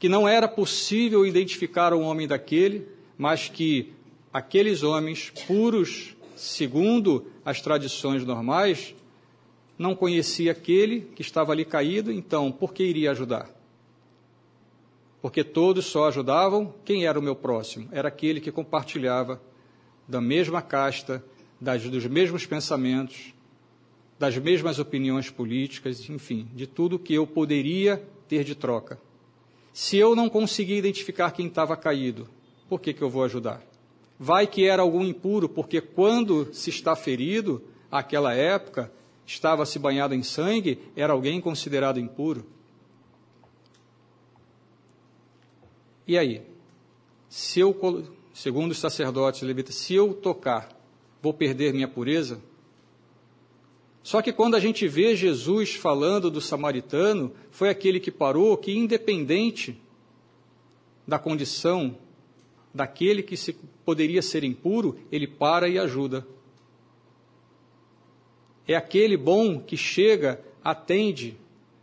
que 0.00 0.08
não 0.08 0.26
era 0.26 0.48
possível 0.48 1.26
identificar 1.26 1.92
um 1.92 2.00
homem 2.00 2.26
daquele, 2.26 2.88
mas 3.18 3.50
que 3.50 3.92
aqueles 4.32 4.82
homens 4.82 5.30
puros, 5.46 6.16
segundo 6.34 7.26
as 7.44 7.60
tradições 7.60 8.24
normais, 8.24 8.94
não 9.78 9.94
conhecia 9.94 10.52
aquele 10.52 11.02
que 11.14 11.20
estava 11.20 11.52
ali 11.52 11.66
caído, 11.66 12.10
então 12.10 12.50
por 12.50 12.72
que 12.72 12.82
iria 12.82 13.10
ajudar? 13.10 13.59
Porque 15.20 15.44
todos 15.44 15.86
só 15.86 16.08
ajudavam 16.08 16.74
quem 16.84 17.04
era 17.06 17.18
o 17.18 17.22
meu 17.22 17.36
próximo, 17.36 17.88
era 17.92 18.08
aquele 18.08 18.40
que 18.40 18.50
compartilhava 18.50 19.40
da 20.08 20.20
mesma 20.20 20.62
casta, 20.62 21.24
das, 21.60 21.82
dos 21.88 22.06
mesmos 22.06 22.46
pensamentos, 22.46 23.34
das 24.18 24.36
mesmas 24.36 24.78
opiniões 24.78 25.30
políticas, 25.30 26.08
enfim, 26.08 26.48
de 26.54 26.66
tudo 26.66 26.98
que 26.98 27.14
eu 27.14 27.26
poderia 27.26 28.02
ter 28.28 28.44
de 28.44 28.54
troca. 28.54 29.00
Se 29.72 29.96
eu 29.96 30.16
não 30.16 30.28
conseguir 30.28 30.76
identificar 30.76 31.30
quem 31.30 31.46
estava 31.46 31.76
caído, 31.76 32.28
por 32.68 32.80
que, 32.80 32.92
que 32.92 33.02
eu 33.02 33.10
vou 33.10 33.24
ajudar? 33.24 33.62
Vai 34.18 34.46
que 34.46 34.66
era 34.66 34.82
algum 34.82 35.04
impuro, 35.04 35.48
porque 35.48 35.80
quando 35.80 36.52
se 36.52 36.70
está 36.70 36.94
ferido, 36.94 37.62
aquela 37.90 38.34
época, 38.34 38.92
estava 39.26 39.64
se 39.64 39.78
banhado 39.78 40.14
em 40.14 40.22
sangue, 40.22 40.78
era 40.94 41.12
alguém 41.12 41.40
considerado 41.40 41.98
impuro. 42.00 42.44
E 46.10 46.18
aí? 46.18 46.42
Se 47.28 47.60
eu, 47.60 47.72
segundo 48.34 48.72
os 48.72 48.78
sacerdotes 48.78 49.42
levitas, 49.42 49.76
se 49.76 49.94
eu 49.94 50.12
tocar, 50.12 50.68
vou 51.22 51.32
perder 51.32 51.72
minha 51.72 51.86
pureza? 51.86 52.42
Só 54.02 54.20
que 54.20 54.32
quando 54.32 54.56
a 54.56 54.58
gente 54.58 54.88
vê 54.88 55.14
Jesus 55.14 55.76
falando 55.76 56.28
do 56.28 56.40
samaritano, 56.40 57.32
foi 57.52 57.68
aquele 57.68 58.00
que 58.00 58.10
parou, 58.10 58.56
que 58.56 58.76
independente 58.76 59.80
da 61.06 61.16
condição 61.16 61.96
daquele 62.74 63.22
que 63.22 63.36
se, 63.36 63.52
poderia 63.84 64.20
ser 64.20 64.42
impuro, 64.42 64.98
ele 65.12 65.28
para 65.28 65.68
e 65.68 65.78
ajuda. 65.78 66.26
É 68.66 68.74
aquele 68.74 69.16
bom 69.16 69.60
que 69.60 69.76
chega, 69.76 70.44
atende, 70.64 71.36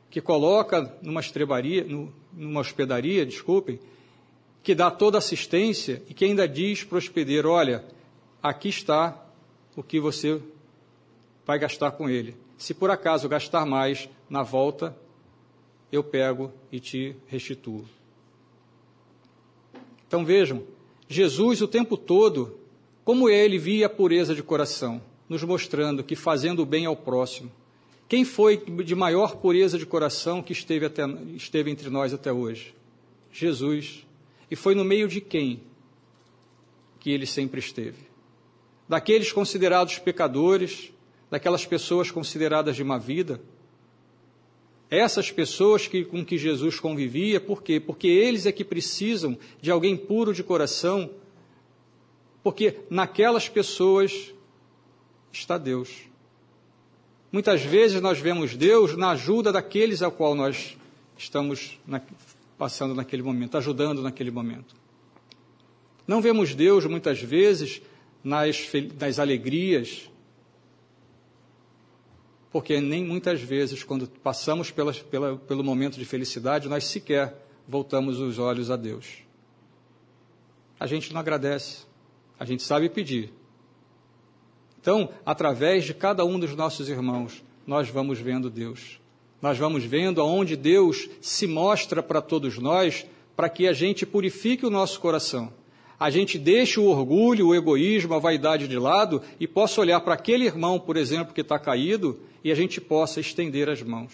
que 0.09 0.19
coloca 0.19 0.97
numa 1.01 1.21
estrebaria, 1.21 1.87
numa 2.33 2.59
hospedaria, 2.59 3.25
desculpem, 3.25 3.79
que 4.67 4.75
dá 4.75 4.91
toda 4.91 5.17
assistência 5.17 6.03
e 6.09 6.13
que 6.13 6.25
ainda 6.25 6.45
diz 6.45 6.83
para 6.83 6.95
o 6.95 6.97
hospedeiro: 6.97 7.49
olha, 7.49 7.85
aqui 8.43 8.67
está 8.67 9.17
o 9.77 9.81
que 9.81 9.97
você 9.97 10.41
vai 11.45 11.57
gastar 11.57 11.91
com 11.91 12.09
ele. 12.09 12.35
Se 12.57 12.73
por 12.73 12.91
acaso 12.91 13.29
gastar 13.29 13.65
mais, 13.65 14.09
na 14.29 14.43
volta, 14.43 14.93
eu 15.89 16.03
pego 16.03 16.51
e 16.69 16.81
te 16.81 17.15
restituo. 17.27 17.85
Então 20.05 20.25
vejam, 20.25 20.61
Jesus 21.07 21.61
o 21.61 21.67
tempo 21.69 21.95
todo, 21.95 22.59
como 23.05 23.29
ele 23.29 23.57
via 23.57 23.85
a 23.85 23.89
pureza 23.89 24.35
de 24.35 24.43
coração, 24.43 25.01
nos 25.29 25.41
mostrando 25.43 26.03
que 26.03 26.13
fazendo 26.13 26.63
o 26.63 26.65
bem 26.65 26.85
ao 26.85 26.97
próximo. 26.97 27.49
Quem 28.09 28.25
foi 28.25 28.57
de 28.57 28.95
maior 28.95 29.37
pureza 29.37 29.77
de 29.77 29.85
coração 29.85 30.43
que 30.43 30.51
esteve, 30.51 30.87
até, 30.87 31.05
esteve 31.37 31.71
entre 31.71 31.89
nós 31.89 32.13
até 32.13 32.33
hoje? 32.33 32.75
Jesus. 33.31 34.05
E 34.49 34.55
foi 34.55 34.73
no 34.73 34.83
meio 34.83 35.07
de 35.07 35.21
quem 35.21 35.61
que 36.99 37.11
ele 37.11 37.25
sempre 37.25 37.59
esteve? 37.59 38.07
Daqueles 38.87 39.31
considerados 39.31 39.99
pecadores, 39.99 40.91
daquelas 41.29 41.65
pessoas 41.65 42.09
consideradas 42.09 42.75
de 42.75 42.83
má 42.83 42.97
vida. 42.97 43.41
Essas 44.89 45.29
pessoas 45.29 45.87
que, 45.87 46.05
com 46.05 46.23
que 46.23 46.37
Jesus 46.37 46.79
convivia, 46.79 47.41
por 47.41 47.61
quê? 47.61 47.79
Porque 47.79 48.07
eles 48.07 48.45
é 48.45 48.51
que 48.51 48.63
precisam 48.63 49.37
de 49.61 49.69
alguém 49.69 49.97
puro 49.97 50.33
de 50.33 50.43
coração, 50.43 51.09
porque 52.41 52.77
naquelas 52.89 53.49
pessoas 53.49 54.33
está 55.31 55.57
Deus. 55.57 56.07
Muitas 57.29 57.61
vezes 57.61 58.01
nós 58.01 58.19
vemos 58.19 58.55
Deus 58.55 58.95
na 58.95 59.11
ajuda 59.11 59.51
daqueles 59.51 60.01
ao 60.01 60.11
qual 60.11 60.33
nós 60.33 60.77
estamos 61.17 61.77
passando 62.57 62.95
naquele 62.95 63.21
momento, 63.21 63.57
ajudando 63.57 64.01
naquele 64.01 64.31
momento. 64.31 64.75
Não 66.07 66.21
vemos 66.21 66.55
Deus 66.55 66.85
muitas 66.85 67.21
vezes 67.21 67.81
nas, 68.23 68.69
nas 68.99 69.19
alegrias, 69.19 70.09
porque 72.51 72.79
nem 72.79 73.03
muitas 73.03 73.41
vezes, 73.41 73.83
quando 73.83 74.07
passamos 74.07 74.71
pela, 74.71 74.93
pela, 74.93 75.37
pelo 75.37 75.63
momento 75.63 75.97
de 75.97 76.05
felicidade, 76.05 76.69
nós 76.69 76.85
sequer 76.85 77.45
voltamos 77.67 78.19
os 78.19 78.39
olhos 78.39 78.71
a 78.71 78.75
Deus. 78.75 79.23
A 80.79 80.87
gente 80.87 81.13
não 81.13 81.19
agradece, 81.19 81.85
a 82.39 82.45
gente 82.45 82.63
sabe 82.63 82.89
pedir. 82.89 83.33
Então, 84.79 85.09
através 85.25 85.83
de 85.83 85.93
cada 85.93 86.23
um 86.23 86.39
dos 86.39 86.55
nossos 86.55 86.87
irmãos, 86.87 87.43
nós 87.65 87.89
vamos 87.89 88.19
vendo 88.19 88.49
Deus. 88.49 89.01
Nós 89.41 89.57
vamos 89.57 89.83
vendo 89.83 90.21
aonde 90.21 90.55
Deus 90.55 91.09
se 91.21 91.47
mostra 91.47 92.01
para 92.01 92.21
todos 92.21 92.57
nós, 92.57 93.05
para 93.35 93.49
que 93.49 93.67
a 93.67 93.73
gente 93.73 94.05
purifique 94.05 94.65
o 94.65 94.69
nosso 94.69 94.99
coração 94.99 95.51
a 95.99 96.09
gente 96.09 96.37
deixe 96.37 96.79
o 96.79 96.85
orgulho, 96.85 97.47
o 97.47 97.55
egoísmo, 97.55 98.13
a 98.13 98.19
vaidade 98.19 98.67
de 98.67 98.77
lado 98.77 99.21
e 99.39 99.47
possa 99.47 99.81
olhar 99.81 99.99
para 100.01 100.13
aquele 100.13 100.45
irmão, 100.45 100.79
por 100.79 100.95
exemplo, 100.95 101.33
que 101.33 101.41
está 101.41 101.57
caído 101.57 102.19
e 102.43 102.51
a 102.51 102.55
gente 102.55 102.79
possa 102.79 103.19
estender 103.19 103.67
as 103.67 103.81
mãos. 103.81 104.13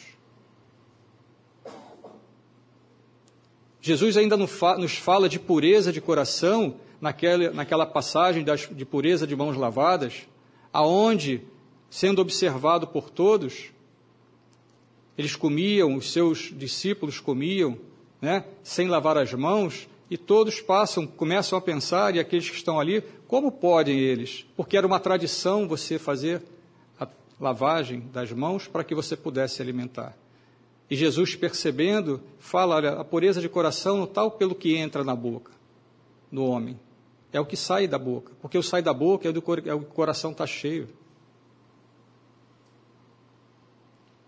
Jesus 3.81 4.15
ainda 4.15 4.37
nos 4.37 4.95
fala 4.95 5.27
de 5.27 5.37
pureza 5.37 5.91
de 5.91 5.99
coração, 5.99 6.75
naquela, 7.01 7.51
naquela 7.51 7.85
passagem 7.85 8.41
das, 8.41 8.69
de 8.71 8.85
pureza 8.85 9.27
de 9.27 9.35
mãos 9.35 9.57
lavadas, 9.57 10.25
aonde, 10.71 11.41
sendo 11.89 12.21
observado 12.21 12.87
por 12.87 13.09
todos, 13.09 13.72
eles 15.17 15.35
comiam, 15.35 15.95
os 15.95 16.11
seus 16.11 16.51
discípulos 16.55 17.19
comiam, 17.19 17.77
né, 18.21 18.45
sem 18.63 18.87
lavar 18.87 19.17
as 19.17 19.33
mãos, 19.33 19.87
e 20.09 20.17
todos 20.17 20.61
passam, 20.61 21.07
começam 21.07 21.57
a 21.57 21.61
pensar, 21.61 22.15
e 22.15 22.19
aqueles 22.19 22.49
que 22.49 22.55
estão 22.55 22.79
ali, 22.79 23.03
como 23.27 23.51
podem 23.51 23.97
eles? 23.97 24.45
Porque 24.55 24.77
era 24.77 24.85
uma 24.85 24.99
tradição 24.99 25.67
você 25.67 25.97
fazer 25.97 26.41
a 26.99 27.07
lavagem 27.39 28.01
das 28.13 28.31
mãos 28.31 28.67
para 28.67 28.83
que 28.83 28.93
você 28.93 29.15
pudesse 29.15 29.61
alimentar. 29.61 30.15
E 30.89 30.95
Jesus, 30.95 31.35
percebendo, 31.35 32.21
fala: 32.37 32.75
olha, 32.75 32.91
a 32.91 33.03
pureza 33.03 33.41
de 33.41 33.49
coração 33.49 33.97
não 33.97 34.05
tal 34.05 34.29
pelo 34.29 34.53
que 34.53 34.75
entra 34.75 35.03
na 35.03 35.15
boca 35.15 35.51
do 36.31 36.45
homem, 36.45 36.79
é 37.31 37.39
o 37.39 37.45
que 37.45 37.57
sai 37.57 37.87
da 37.87 37.97
boca, 37.97 38.31
porque 38.41 38.57
o 38.57 38.63
sai 38.63 38.81
da 38.81 38.93
boca 38.93 39.27
é, 39.27 39.31
é 39.31 39.73
o 39.73 39.79
que 39.79 39.85
o 39.85 39.93
coração 39.93 40.31
está 40.31 40.45
cheio. 40.45 40.87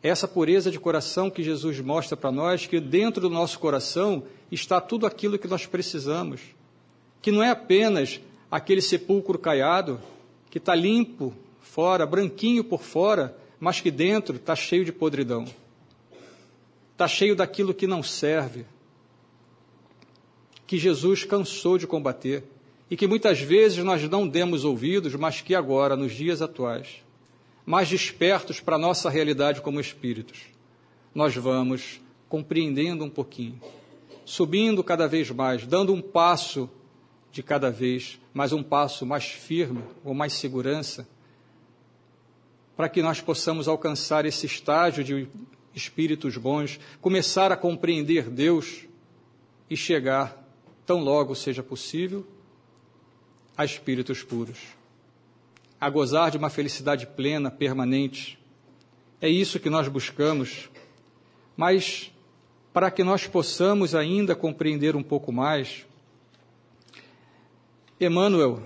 Essa 0.08 0.28
pureza 0.28 0.70
de 0.70 0.80
coração 0.80 1.30
que 1.30 1.42
Jesus 1.42 1.80
mostra 1.80 2.16
para 2.16 2.32
nós, 2.32 2.68
que 2.68 2.80
dentro 2.80 3.22
do 3.22 3.30
nosso 3.30 3.58
coração 3.58 4.24
está 4.52 4.80
tudo 4.80 5.08
aquilo 5.08 5.40
que 5.40 5.48
nós 5.48 5.66
precisamos, 5.66 6.42
que 7.22 7.32
não 7.32 7.42
é 7.42 7.50
apenas 7.50 8.22
aquele 8.52 8.82
sepulcro 8.82 9.40
caiado, 9.40 10.00
que 10.50 10.60
está 10.60 10.76
limpo 10.76 11.34
fora, 11.60 12.06
branquinho 12.06 12.64
por 12.64 12.84
fora, 12.84 13.36
mas 13.60 13.82
que 13.82 13.90
dentro 13.90 14.36
está 14.36 14.56
cheio 14.56 14.86
de 14.86 14.92
podridão, 14.92 15.46
está 16.92 17.08
cheio 17.08 17.36
daquilo 17.36 17.74
que 17.74 17.88
não 17.88 18.04
serve, 18.04 18.66
que 20.68 20.78
Jesus 20.78 21.24
cansou 21.24 21.78
de 21.78 21.88
combater 21.88 22.44
e 22.90 22.96
que 22.96 23.08
muitas 23.08 23.40
vezes 23.40 23.84
nós 23.84 24.08
não 24.10 24.28
demos 24.28 24.64
ouvidos, 24.64 25.16
mas 25.16 25.42
que 25.42 25.56
agora, 25.56 25.96
nos 25.96 26.14
dias 26.14 26.42
atuais, 26.42 27.05
mais 27.66 27.90
despertos 27.90 28.60
para 28.60 28.76
a 28.76 28.80
nossa 28.80 29.10
realidade 29.10 29.62
como 29.62 29.80
espíritos, 29.80 30.44
nós 31.14 31.36
vamos 31.36 32.00
compreendendo 32.30 33.04
um 33.04 33.10
pouquinho, 33.10 33.60
subindo 34.24 34.84
cada 34.84 35.08
vez 35.08 35.32
mais, 35.32 35.66
dando 35.66 35.94
um 35.94 36.02
passo 36.02 36.70
de 37.32 37.42
cada 37.42 37.72
vez, 37.72 38.20
mas 38.34 38.54
um 38.54 38.62
passo 38.62 39.06
mais 39.06 39.26
firme, 39.26 39.84
com 40.04 40.14
mais 40.14 40.34
segurança, 40.34 41.08
para 42.76 42.90
que 42.90 43.02
nós 43.02 43.22
possamos 43.22 43.68
alcançar 43.68 44.26
esse 44.26 44.46
estágio 44.46 45.04
de 45.04 45.28
espíritos 45.74 46.38
bons, 46.38 46.80
começar 47.02 47.52
a 47.52 47.58
compreender 47.58 48.30
Deus 48.30 48.86
e 49.70 49.76
chegar, 49.76 50.46
tão 50.86 51.00
logo 51.00 51.34
seja 51.36 51.64
possível, 51.64 52.26
a 53.58 53.66
espíritos 53.66 54.22
puros 54.22 54.75
a 55.80 55.90
gozar 55.90 56.32
de 56.32 56.38
uma 56.38 56.50
felicidade 56.50 57.06
plena, 57.08 57.52
permanente. 57.52 58.40
É 59.22 59.30
isso 59.30 59.60
que 59.60 59.70
nós 59.70 59.88
buscamos. 59.88 60.70
Mas, 61.56 62.12
para 62.74 62.92
que 62.92 63.04
nós 63.04 63.28
possamos 63.28 63.96
ainda 63.96 64.36
compreender 64.36 64.96
um 64.96 65.04
pouco 65.04 65.32
mais, 65.32 65.86
Emmanuel, 68.00 68.62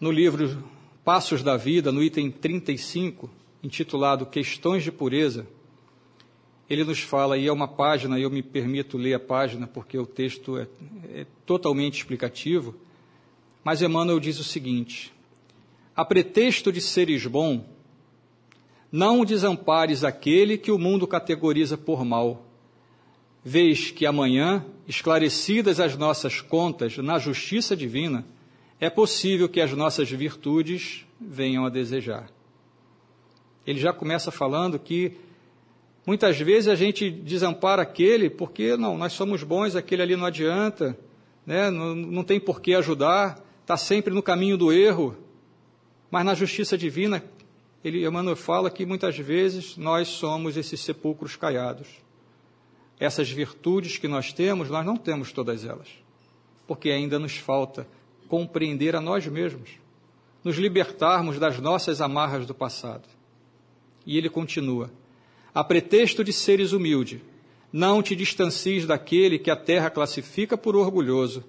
no 0.00 0.10
livro 0.10 0.62
Passos 1.04 1.42
da 1.42 1.56
Vida, 1.56 1.90
no 1.90 2.02
item 2.02 2.30
35, 2.30 3.28
intitulado 3.62 4.26
Questões 4.26 4.84
de 4.84 4.92
Pureza, 4.92 5.46
ele 6.68 6.84
nos 6.84 7.00
fala, 7.00 7.36
e 7.36 7.46
é 7.46 7.52
uma 7.52 7.68
página, 7.68 8.18
eu 8.18 8.30
me 8.30 8.42
permito 8.42 8.96
ler 8.96 9.14
a 9.14 9.20
página 9.20 9.66
porque 9.66 9.98
o 9.98 10.06
texto 10.06 10.58
é, 10.58 10.66
é 11.12 11.26
totalmente 11.44 11.98
explicativo, 11.98 12.74
mas 13.64 13.80
Emmanuel 13.80 14.20
diz 14.20 14.38
o 14.38 14.44
seguinte: 14.44 15.12
a 15.96 16.04
pretexto 16.04 16.70
de 16.70 16.80
seres 16.80 17.26
bom, 17.26 17.64
não 18.92 19.24
desampares 19.24 20.04
aquele 20.04 20.58
que 20.58 20.70
o 20.70 20.78
mundo 20.78 21.06
categoriza 21.06 21.76
por 21.76 22.04
mal. 22.04 22.44
Vês 23.44 23.90
que 23.90 24.06
amanhã, 24.06 24.64
esclarecidas 24.86 25.80
as 25.80 25.96
nossas 25.96 26.40
contas 26.40 26.96
na 26.98 27.18
justiça 27.18 27.76
divina, 27.76 28.24
é 28.80 28.88
possível 28.88 29.48
que 29.48 29.60
as 29.60 29.72
nossas 29.72 30.10
virtudes 30.10 31.04
venham 31.20 31.66
a 31.66 31.70
desejar. 31.70 32.30
Ele 33.66 33.78
já 33.78 33.92
começa 33.92 34.30
falando 34.30 34.78
que 34.78 35.12
muitas 36.06 36.38
vezes 36.38 36.68
a 36.68 36.74
gente 36.74 37.10
desampara 37.10 37.82
aquele 37.82 38.30
porque 38.30 38.76
não, 38.76 38.96
nós 38.96 39.12
somos 39.12 39.42
bons, 39.42 39.74
aquele 39.74 40.02
ali 40.02 40.16
não 40.16 40.26
adianta, 40.26 40.96
né? 41.46 41.70
não, 41.70 41.94
não 41.94 42.24
tem 42.24 42.38
por 42.38 42.60
que 42.60 42.74
ajudar, 42.74 43.43
está 43.64 43.78
sempre 43.78 44.12
no 44.12 44.22
caminho 44.22 44.58
do 44.58 44.70
erro. 44.70 45.16
Mas 46.10 46.24
na 46.24 46.34
justiça 46.34 46.76
divina, 46.76 47.24
ele, 47.82 48.06
Emmanuel 48.06 48.36
fala 48.36 48.70
que 48.70 48.84
muitas 48.84 49.18
vezes 49.18 49.76
nós 49.76 50.06
somos 50.08 50.56
esses 50.56 50.80
sepulcros 50.80 51.34
caiados. 51.34 51.88
Essas 53.00 53.30
virtudes 53.30 53.96
que 53.96 54.06
nós 54.06 54.32
temos, 54.32 54.68
nós 54.68 54.84
não 54.84 54.96
temos 54.96 55.32
todas 55.32 55.64
elas, 55.64 55.88
porque 56.66 56.90
ainda 56.90 57.18
nos 57.18 57.36
falta 57.36 57.88
compreender 58.28 58.94
a 58.94 59.00
nós 59.00 59.26
mesmos, 59.26 59.70
nos 60.44 60.56
libertarmos 60.56 61.38
das 61.38 61.58
nossas 61.58 62.00
amarras 62.00 62.46
do 62.46 62.54
passado. 62.54 63.08
E 64.06 64.16
ele 64.16 64.28
continua: 64.28 64.90
a 65.52 65.64
pretexto 65.64 66.22
de 66.22 66.32
seres 66.32 66.72
humilde, 66.72 67.22
não 67.72 68.02
te 68.02 68.14
distancies 68.14 68.86
daquele 68.86 69.38
que 69.38 69.50
a 69.50 69.56
terra 69.56 69.90
classifica 69.90 70.56
por 70.56 70.76
orgulhoso, 70.76 71.42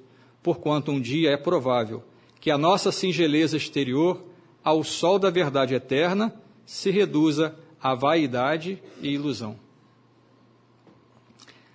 porquanto 0.45 0.91
um 0.91 1.01
dia 1.01 1.31
é 1.31 1.37
provável 1.37 2.03
que 2.39 2.51
a 2.51 2.57
nossa 2.57 2.91
singeleza 2.91 3.57
exterior 3.57 4.23
ao 4.63 4.83
sol 4.83 5.17
da 5.17 5.31
verdade 5.31 5.73
eterna 5.73 6.39
se 6.67 6.91
reduza 6.91 7.55
a 7.81 7.95
vaidade 7.95 8.79
e 9.01 9.09
ilusão. 9.09 9.59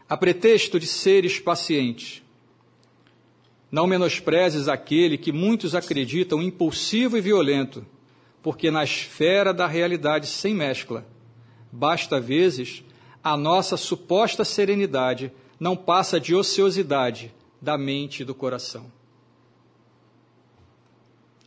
A 0.08 0.16
pretexto 0.16 0.78
de 0.78 0.86
seres 0.86 1.40
pacientes, 1.40 2.22
não 3.72 3.88
menosprezes 3.88 4.68
aquele 4.68 5.18
que 5.18 5.32
muitos 5.32 5.74
acreditam 5.74 6.40
impulsivo 6.40 7.16
e 7.16 7.20
violento, 7.20 7.84
porque 8.40 8.70
na 8.70 8.84
esfera 8.84 9.52
da 9.52 9.66
realidade 9.66 10.28
sem 10.28 10.54
mescla, 10.54 11.04
basta 11.72 12.20
vezes 12.20 12.84
a 13.20 13.36
nossa 13.36 13.76
suposta 13.76 14.44
serenidade 14.44 15.32
não 15.58 15.76
passa 15.76 16.20
de 16.20 16.36
ociosidade 16.36 17.34
da 17.60 17.76
mente 17.76 18.20
e 18.20 18.24
do 18.24 18.34
coração. 18.34 18.90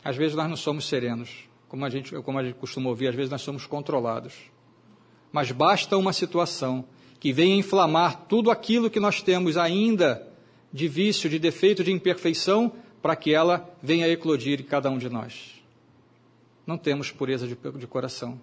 Às 0.04 0.16
vezes 0.16 0.36
nós 0.36 0.48
não 0.48 0.56
somos 0.56 0.86
serenos, 0.86 1.48
como 1.68 1.84
a 1.84 1.90
gente, 1.90 2.14
como 2.22 2.38
a 2.38 2.44
gente 2.44 2.56
costuma 2.56 2.90
ouvir, 2.90 3.08
às 3.08 3.14
vezes 3.14 3.30
nós 3.30 3.42
somos 3.42 3.66
controlados. 3.66 4.34
Mas 5.32 5.50
basta 5.50 5.96
uma 5.96 6.12
situação 6.12 6.84
que 7.18 7.32
venha 7.32 7.56
inflamar 7.56 8.26
tudo 8.26 8.50
aquilo 8.50 8.90
que 8.90 9.00
nós 9.00 9.22
temos 9.22 9.56
ainda 9.56 10.28
de 10.72 10.86
vício, 10.86 11.30
de 11.30 11.38
defeito, 11.38 11.82
de 11.82 11.90
imperfeição, 11.90 12.72
para 13.00 13.16
que 13.16 13.32
ela 13.32 13.74
venha 13.82 14.08
eclodir 14.08 14.60
em 14.60 14.64
cada 14.64 14.90
um 14.90 14.98
de 14.98 15.08
nós. 15.08 15.62
Não 16.66 16.76
temos 16.76 17.10
pureza 17.10 17.46
de, 17.46 17.56
de 17.78 17.86
coração. 17.86 18.40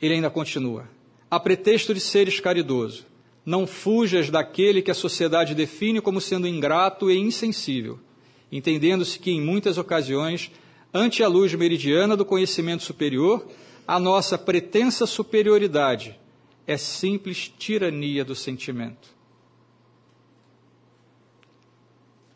Ele 0.00 0.14
ainda 0.14 0.30
continua: 0.30 0.88
a 1.30 1.38
pretexto 1.38 1.94
de 1.94 2.00
seres 2.00 2.40
caridoso, 2.40 3.06
não 3.44 3.66
fujas 3.66 4.30
daquele 4.30 4.82
que 4.82 4.90
a 4.90 4.94
sociedade 4.94 5.54
define 5.54 6.00
como 6.00 6.20
sendo 6.20 6.46
ingrato 6.46 7.10
e 7.10 7.18
insensível 7.18 7.98
entendendo-se 8.52 9.18
que, 9.18 9.30
em 9.30 9.40
muitas 9.40 9.78
ocasiões, 9.78 10.52
ante 10.92 11.22
a 11.22 11.28
luz 11.28 11.54
meridiana 11.54 12.14
do 12.14 12.24
conhecimento 12.24 12.82
superior, 12.82 13.48
a 13.88 13.98
nossa 13.98 14.36
pretensa 14.36 15.06
superioridade 15.06 16.20
é 16.66 16.76
simples 16.76 17.48
tirania 17.58 18.24
do 18.24 18.34
sentimento. 18.34 19.10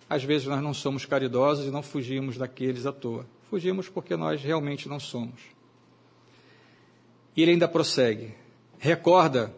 Às 0.08 0.24
vezes 0.24 0.46
nós 0.46 0.62
não 0.62 0.72
somos 0.72 1.04
caridosos 1.04 1.66
e 1.66 1.70
não 1.70 1.82
fugimos 1.82 2.38
daqueles 2.38 2.86
à 2.86 2.92
toa. 2.92 3.26
Fugimos 3.50 3.88
porque 3.88 4.16
nós 4.16 4.40
realmente 4.40 4.88
não 4.88 4.98
somos. 4.98 5.40
E 7.36 7.42
ele 7.42 7.52
ainda 7.52 7.68
prossegue. 7.68 8.34
Recorda 8.78 9.54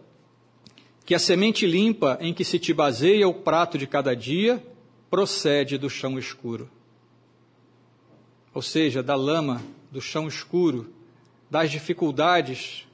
que 1.09 1.14
a 1.14 1.18
semente 1.18 1.66
limpa 1.66 2.18
em 2.21 2.35
que 2.35 2.44
se 2.44 2.59
te 2.59 2.75
baseia 2.75 3.27
o 3.27 3.33
prato 3.33 3.79
de 3.79 3.87
cada 3.87 4.14
dia 4.14 4.62
procede 5.09 5.79
do 5.79 5.88
chão 5.88 6.18
escuro. 6.18 6.68
Ou 8.53 8.61
seja, 8.61 9.03
da 9.03 9.14
lama, 9.14 9.62
do 9.90 10.03
chão 10.03 10.29
escuro, 10.29 10.92
das 11.51 11.71
dificuldades 11.71 12.87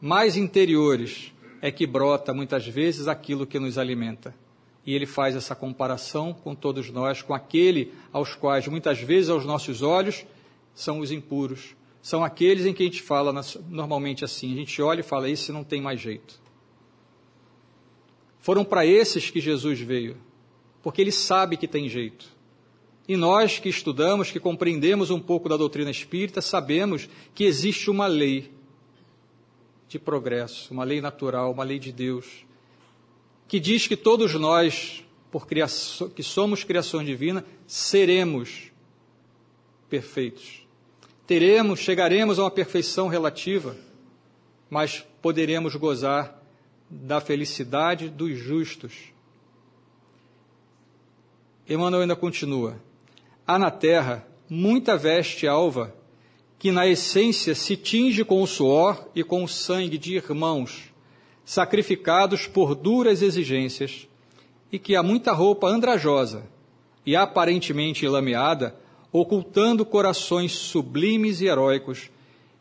mais 0.00 0.38
interiores, 0.38 1.34
é 1.60 1.70
que 1.70 1.86
brota 1.86 2.32
muitas 2.32 2.66
vezes 2.66 3.06
aquilo 3.06 3.46
que 3.46 3.58
nos 3.58 3.76
alimenta. 3.76 4.34
E 4.86 4.94
ele 4.94 5.04
faz 5.04 5.36
essa 5.36 5.54
comparação 5.54 6.32
com 6.32 6.54
todos 6.54 6.90
nós, 6.90 7.20
com 7.20 7.34
aquele 7.34 7.92
aos 8.10 8.34
quais 8.34 8.66
muitas 8.68 9.00
vezes 9.00 9.28
aos 9.28 9.44
nossos 9.44 9.82
olhos 9.82 10.24
são 10.74 11.00
os 11.00 11.12
impuros. 11.12 11.76
São 12.00 12.24
aqueles 12.24 12.64
em 12.64 12.72
que 12.72 12.84
a 12.84 12.86
gente 12.86 13.02
fala 13.02 13.38
normalmente 13.68 14.24
assim, 14.24 14.50
a 14.50 14.56
gente 14.56 14.80
olha 14.80 15.00
e 15.00 15.02
fala, 15.02 15.28
esse 15.28 15.52
não 15.52 15.62
tem 15.62 15.82
mais 15.82 16.00
jeito. 16.00 16.40
Foram 18.40 18.64
para 18.64 18.84
esses 18.84 19.30
que 19.30 19.40
Jesus 19.40 19.80
veio 19.80 20.16
porque 20.82 21.00
ele 21.00 21.12
sabe 21.12 21.56
que 21.56 21.68
tem 21.68 21.88
jeito. 21.88 22.26
E 23.06 23.16
nós 23.16 23.58
que 23.58 23.68
estudamos, 23.68 24.30
que 24.30 24.38
compreendemos 24.38 25.10
um 25.10 25.20
pouco 25.20 25.48
da 25.48 25.56
doutrina 25.56 25.90
espírita, 25.90 26.40
sabemos 26.40 27.08
que 27.34 27.44
existe 27.44 27.90
uma 27.90 28.06
lei 28.06 28.52
de 29.88 29.98
progresso, 29.98 30.72
uma 30.72 30.84
lei 30.84 31.00
natural, 31.00 31.50
uma 31.50 31.64
lei 31.64 31.78
de 31.78 31.90
Deus, 31.90 32.46
que 33.48 33.58
diz 33.58 33.88
que 33.88 33.96
todos 33.96 34.34
nós, 34.34 35.04
por 35.30 35.46
criação, 35.46 36.08
que 36.08 36.22
somos 36.22 36.62
criação 36.62 37.02
divina, 37.02 37.44
seremos 37.66 38.70
perfeitos. 39.88 40.64
Teremos, 41.26 41.80
chegaremos 41.80 42.38
a 42.38 42.44
uma 42.44 42.50
perfeição 42.50 43.08
relativa, 43.08 43.76
mas 44.68 45.04
poderemos 45.20 45.74
gozar 45.74 46.39
da 46.90 47.20
felicidade 47.20 48.08
dos 48.08 48.36
justos. 48.36 49.12
Emmanuel 51.68 52.02
ainda 52.02 52.16
continua: 52.16 52.76
há 53.46 53.58
na 53.58 53.70
terra 53.70 54.26
muita 54.48 54.96
veste 54.96 55.46
alva 55.46 55.94
que 56.58 56.72
na 56.72 56.86
essência 56.86 57.54
se 57.54 57.76
tinge 57.76 58.24
com 58.24 58.42
o 58.42 58.46
suor 58.46 59.08
e 59.14 59.22
com 59.22 59.44
o 59.44 59.48
sangue 59.48 59.96
de 59.96 60.16
irmãos, 60.16 60.92
sacrificados 61.44 62.46
por 62.46 62.74
duras 62.74 63.22
exigências, 63.22 64.06
e 64.70 64.78
que 64.78 64.94
há 64.94 65.02
muita 65.02 65.32
roupa 65.32 65.68
andrajosa 65.68 66.44
e 67.06 67.16
aparentemente 67.16 68.06
lameada, 68.06 68.76
ocultando 69.10 69.86
corações 69.86 70.52
sublimes 70.52 71.40
e 71.40 71.46
heróicos, 71.46 72.10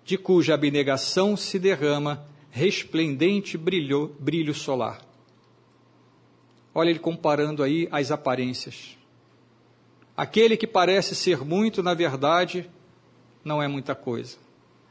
de 0.06 0.18
cuja 0.18 0.54
abnegação 0.54 1.36
se 1.36 1.60
derrama 1.60 2.26
resplendente 2.52 3.58
brilho, 3.58 4.16
brilho 4.20 4.54
solar. 4.54 5.02
Olha 6.74 6.90
ele 6.90 7.00
comparando 7.00 7.64
aí 7.64 7.88
as 7.92 8.12
aparências. 8.12 8.98
Aquele 10.16 10.58
que 10.58 10.68
parece 10.68 11.16
ser 11.16 11.44
muito, 11.44 11.82
na 11.82 11.94
verdade, 11.94 12.70
não 13.44 13.62
é 13.62 13.68
muita 13.68 13.96
coisa. 13.96 14.38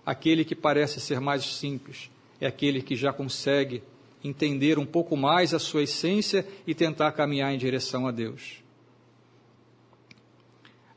Aquele 0.04 0.44
que 0.44 0.54
parece 0.54 1.00
ser 1.00 1.20
mais 1.20 1.44
simples 1.44 2.10
é 2.40 2.46
aquele 2.46 2.82
que 2.82 2.96
já 2.96 3.12
consegue 3.12 3.82
entender 4.22 4.78
um 4.78 4.86
pouco 4.86 5.16
mais 5.16 5.54
a 5.54 5.58
sua 5.58 5.82
essência 5.82 6.46
e 6.66 6.74
tentar 6.74 7.12
caminhar 7.12 7.52
em 7.52 7.58
direção 7.58 8.06
a 8.06 8.10
Deus. 8.10 8.62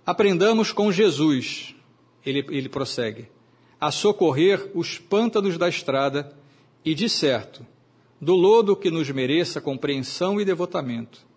Aprendamos 0.06 0.71
com 0.71 0.91
Jesus, 0.91 1.76
ele, 2.26 2.45
ele 2.50 2.69
prossegue, 2.69 3.28
a 3.80 3.91
socorrer 3.91 4.71
os 4.74 4.97
pântanos 4.97 5.58
da 5.58 5.69
estrada 5.69 6.36
e, 6.84 6.94
de 6.96 7.08
certo, 7.10 7.65
do 8.20 8.36
lodo 8.36 8.76
que 8.76 8.91
nos 8.91 9.10
mereça 9.10 9.62
compreensão 9.62 10.39
e 10.39 10.46
devotamento 10.46 11.32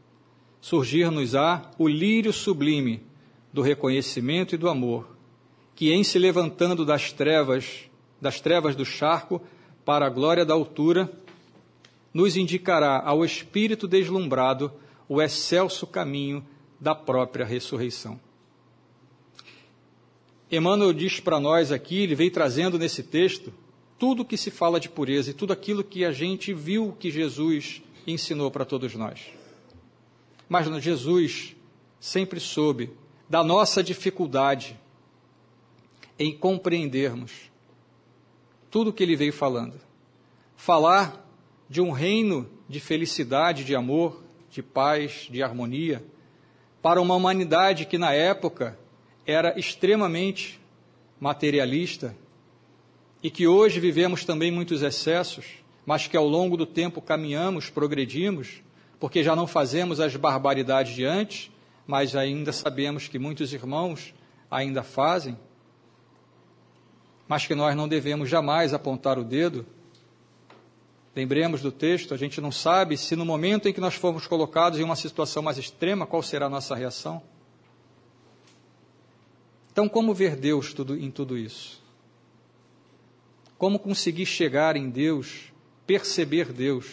surgir-nos-á 0.64 1.70
o 1.76 1.86
lírio 1.86 2.32
sublime 2.32 3.02
do 3.52 3.60
reconhecimento 3.60 4.54
e 4.54 4.58
do 4.58 4.66
amor, 4.70 5.06
que 5.74 5.92
em 5.92 6.02
se 6.02 6.18
levantando 6.18 6.86
das 6.86 7.12
trevas, 7.12 7.82
das 8.18 8.40
trevas 8.40 8.74
do 8.74 8.82
charco 8.82 9.42
para 9.84 10.06
a 10.06 10.08
glória 10.08 10.42
da 10.42 10.54
altura, 10.54 11.12
nos 12.14 12.34
indicará 12.38 12.98
ao 13.04 13.26
espírito 13.26 13.86
deslumbrado 13.86 14.72
o 15.06 15.20
excelso 15.20 15.86
caminho 15.86 16.42
da 16.80 16.94
própria 16.94 17.44
ressurreição. 17.44 18.18
Emmanuel 20.50 20.94
diz 20.94 21.20
para 21.20 21.38
nós 21.38 21.70
aqui, 21.70 22.04
ele 22.04 22.14
veio 22.14 22.30
trazendo 22.30 22.78
nesse 22.78 23.02
texto 23.02 23.52
tudo 23.98 24.24
que 24.24 24.36
se 24.36 24.50
fala 24.50 24.80
de 24.80 24.88
pureza 24.88 25.30
e 25.30 25.34
tudo 25.34 25.52
aquilo 25.52 25.84
que 25.84 26.04
a 26.04 26.12
gente 26.12 26.52
viu 26.52 26.96
que 26.98 27.10
Jesus 27.10 27.82
ensinou 28.06 28.50
para 28.50 28.64
todos 28.64 28.94
nós. 28.94 29.20
Mas 30.48 30.66
Jesus 30.82 31.56
sempre 31.98 32.38
soube 32.40 32.90
da 33.28 33.42
nossa 33.42 33.82
dificuldade 33.82 34.78
em 36.18 36.36
compreendermos 36.36 37.50
tudo 38.70 38.90
o 38.90 38.92
que 38.92 39.02
ele 39.02 39.16
veio 39.16 39.32
falando. 39.32 39.80
Falar 40.56 41.24
de 41.68 41.80
um 41.80 41.90
reino 41.90 42.48
de 42.68 42.80
felicidade, 42.80 43.64
de 43.64 43.74
amor, 43.74 44.22
de 44.50 44.62
paz, 44.62 45.28
de 45.30 45.42
harmonia, 45.42 46.04
para 46.82 47.00
uma 47.00 47.14
humanidade 47.14 47.86
que 47.86 47.96
na 47.96 48.12
época 48.12 48.78
era 49.26 49.58
extremamente 49.58 50.60
materialista 51.18 52.14
e 53.24 53.30
que 53.30 53.48
hoje 53.48 53.80
vivemos 53.80 54.22
também 54.22 54.52
muitos 54.52 54.82
excessos, 54.82 55.46
mas 55.86 56.06
que 56.06 56.14
ao 56.14 56.28
longo 56.28 56.58
do 56.58 56.66
tempo 56.66 57.00
caminhamos, 57.00 57.70
progredimos 57.70 58.62
porque 59.00 59.22
já 59.22 59.34
não 59.34 59.46
fazemos 59.46 59.98
as 59.98 60.14
barbaridades 60.14 60.94
de 60.94 61.04
antes, 61.04 61.50
mas 61.86 62.14
ainda 62.14 62.52
sabemos 62.52 63.08
que 63.08 63.18
muitos 63.18 63.52
irmãos 63.52 64.14
ainda 64.50 64.82
fazem, 64.82 65.38
mas 67.26 67.46
que 67.46 67.54
nós 67.54 67.74
não 67.74 67.88
devemos 67.88 68.28
jamais 68.28 68.72
apontar 68.72 69.18
o 69.18 69.24
dedo. 69.24 69.66
Lembremos 71.14 71.60
do 71.60 71.72
texto, 71.72 72.14
a 72.14 72.16
gente 72.16 72.40
não 72.40 72.52
sabe 72.52 72.96
se 72.96 73.16
no 73.16 73.24
momento 73.24 73.68
em 73.68 73.72
que 73.72 73.80
nós 73.80 73.94
formos 73.94 74.26
colocados 74.26 74.78
em 74.78 74.82
uma 74.82 74.96
situação 74.96 75.42
mais 75.42 75.58
extrema, 75.58 76.06
qual 76.06 76.22
será 76.22 76.46
a 76.46 76.50
nossa 76.50 76.74
reação. 76.74 77.22
Então, 79.70 79.88
como 79.88 80.14
ver 80.14 80.36
Deus 80.36 80.72
tudo, 80.72 80.96
em 80.96 81.10
tudo 81.10 81.36
isso? 81.36 81.83
Como 83.64 83.78
conseguir 83.78 84.26
chegar 84.26 84.76
em 84.76 84.90
Deus, 84.90 85.50
perceber 85.86 86.52
Deus? 86.52 86.84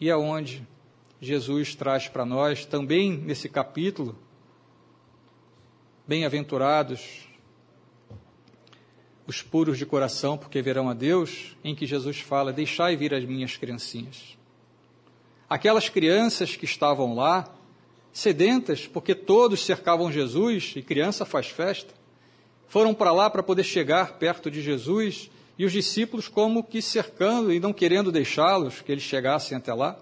e 0.00 0.10
aonde 0.10 0.66
Jesus 1.20 1.76
traz 1.76 2.08
para 2.08 2.24
nós 2.24 2.66
também 2.66 3.16
nesse 3.16 3.48
capítulo, 3.48 4.18
bem-aventurados 6.08 7.28
os 9.28 9.42
puros 9.42 9.78
de 9.78 9.86
coração, 9.86 10.36
porque 10.36 10.60
verão 10.60 10.88
a 10.88 10.92
Deus, 10.92 11.56
em 11.62 11.72
que 11.72 11.86
Jesus 11.86 12.18
fala: 12.18 12.52
Deixai 12.52 12.96
vir 12.96 13.14
as 13.14 13.24
minhas 13.24 13.56
criancinhas. 13.56 14.36
Aquelas 15.48 15.88
crianças 15.88 16.56
que 16.56 16.64
estavam 16.64 17.14
lá, 17.14 17.48
sedentas, 18.12 18.88
porque 18.88 19.14
todos 19.14 19.64
cercavam 19.64 20.10
Jesus 20.10 20.72
e 20.74 20.82
criança 20.82 21.24
faz 21.24 21.46
festa, 21.46 21.94
foram 22.68 22.94
para 22.94 23.12
lá 23.12 23.30
para 23.30 23.42
poder 23.42 23.64
chegar 23.64 24.18
perto 24.18 24.50
de 24.50 24.60
Jesus 24.60 25.30
e 25.58 25.64
os 25.64 25.72
discípulos 25.72 26.28
como 26.28 26.62
que 26.62 26.82
cercando 26.82 27.52
e 27.52 27.60
não 27.60 27.72
querendo 27.72 28.12
deixá-los, 28.12 28.82
que 28.82 28.92
eles 28.92 29.04
chegassem 29.04 29.56
até 29.56 29.72
lá. 29.72 29.98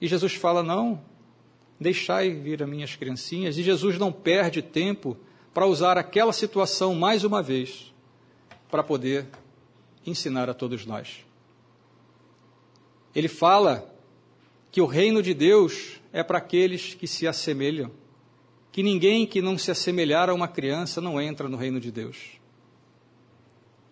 E 0.00 0.08
Jesus 0.08 0.34
fala: 0.34 0.62
Não, 0.62 1.00
deixai 1.78 2.30
vir 2.30 2.62
as 2.62 2.68
minhas 2.68 2.96
criancinhas. 2.96 3.56
E 3.56 3.62
Jesus 3.62 3.98
não 3.98 4.12
perde 4.12 4.62
tempo 4.62 5.16
para 5.54 5.66
usar 5.66 5.96
aquela 5.96 6.32
situação 6.32 6.94
mais 6.94 7.24
uma 7.24 7.42
vez, 7.42 7.92
para 8.70 8.82
poder 8.82 9.26
ensinar 10.06 10.48
a 10.48 10.54
todos 10.54 10.86
nós. 10.86 11.24
Ele 13.14 13.28
fala 13.28 13.92
que 14.70 14.80
o 14.80 14.86
reino 14.86 15.22
de 15.22 15.34
Deus 15.34 16.00
é 16.12 16.22
para 16.22 16.38
aqueles 16.38 16.94
que 16.94 17.06
se 17.06 17.26
assemelham, 17.26 17.90
que 18.78 18.82
ninguém 18.84 19.26
que 19.26 19.42
não 19.42 19.58
se 19.58 19.72
assemelhar 19.72 20.30
a 20.30 20.34
uma 20.34 20.46
criança 20.46 21.00
não 21.00 21.20
entra 21.20 21.48
no 21.48 21.56
reino 21.56 21.80
de 21.80 21.90
Deus. 21.90 22.38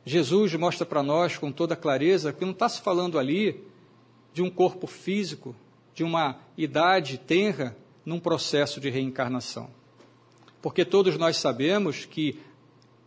Jesus 0.05 0.55
mostra 0.55 0.87
para 0.87 1.03
nós 1.03 1.37
com 1.37 1.51
toda 1.51 1.75
clareza 1.75 2.33
que 2.33 2.45
não 2.45 2.53
está 2.53 2.69
se 2.69 2.81
falando 2.81 3.19
ali 3.19 3.65
de 4.33 4.43
um 4.43 4.49
corpo 4.49 4.87
físico, 4.87 5.57
de 5.93 6.05
uma 6.05 6.39
idade 6.57 7.19
tenra 7.19 7.77
num 8.05 8.21
processo 8.21 8.79
de 8.79 8.89
reencarnação. 8.89 9.69
Porque 10.63 10.85
todos 10.85 11.19
nós 11.19 11.37
sabemos 11.37 12.05
que 12.05 12.39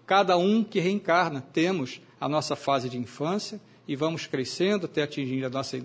cada 0.05 0.35
um 0.35 0.65
que 0.65 0.81
reencarna 0.81 1.39
temos 1.39 2.01
a 2.19 2.27
nossa 2.27 2.57
fase 2.57 2.89
de 2.89 2.97
infância 2.97 3.61
e 3.87 3.95
vamos 3.95 4.27
crescendo 4.27 4.85
até 4.85 5.03
atingir 5.03 5.45
a 5.45 5.49
nossa, 5.49 5.77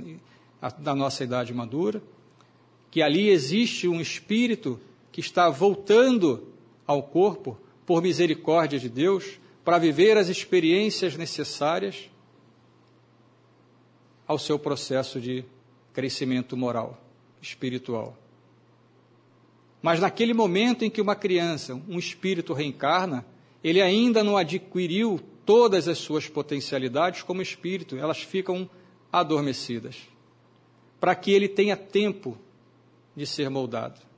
a, 0.61 0.91
a 0.91 0.95
nossa 0.97 1.23
idade 1.23 1.55
madura, 1.55 2.03
que 2.91 3.01
ali 3.01 3.29
existe 3.29 3.87
um 3.87 4.01
espírito 4.01 4.81
que 5.15 5.21
está 5.21 5.49
voltando 5.49 6.53
ao 6.85 7.01
corpo 7.01 7.57
por 7.87 8.03
misericórdia 8.03 8.81
de 8.81 8.89
Deus 8.89 9.39
para 9.65 9.79
viver 9.79 10.19
as 10.19 10.29
experiências 10.29 11.17
necessárias 11.17 12.11
ao 14.27 14.41
seu 14.41 14.59
processo 14.59 15.21
de 15.21 15.45
crescimento 15.93 16.57
moral, 16.57 17.01
espiritual. 17.41 18.19
Mas 19.81 20.01
naquele 20.01 20.35
momento 20.35 20.85
em 20.85 20.91
que 20.91 21.01
uma 21.01 21.15
criança, 21.15 21.81
um 21.89 21.97
espírito 21.97 22.53
reencarna, 22.53 23.25
ele 23.63 23.81
ainda 23.81 24.25
não 24.25 24.37
adquiriu 24.37 25.21
todas 25.47 25.87
as 25.87 25.99
suas 25.99 26.29
potencialidades 26.29 27.23
como 27.23 27.41
espírito, 27.41 27.97
elas 27.97 28.21
ficam 28.21 28.69
adormecidas, 29.13 29.97
para 30.99 31.15
que 31.15 31.31
ele 31.31 31.47
tenha 31.47 31.77
tempo 31.77 32.37
de 33.15 33.25
ser 33.25 33.49
moldado. 33.49 34.13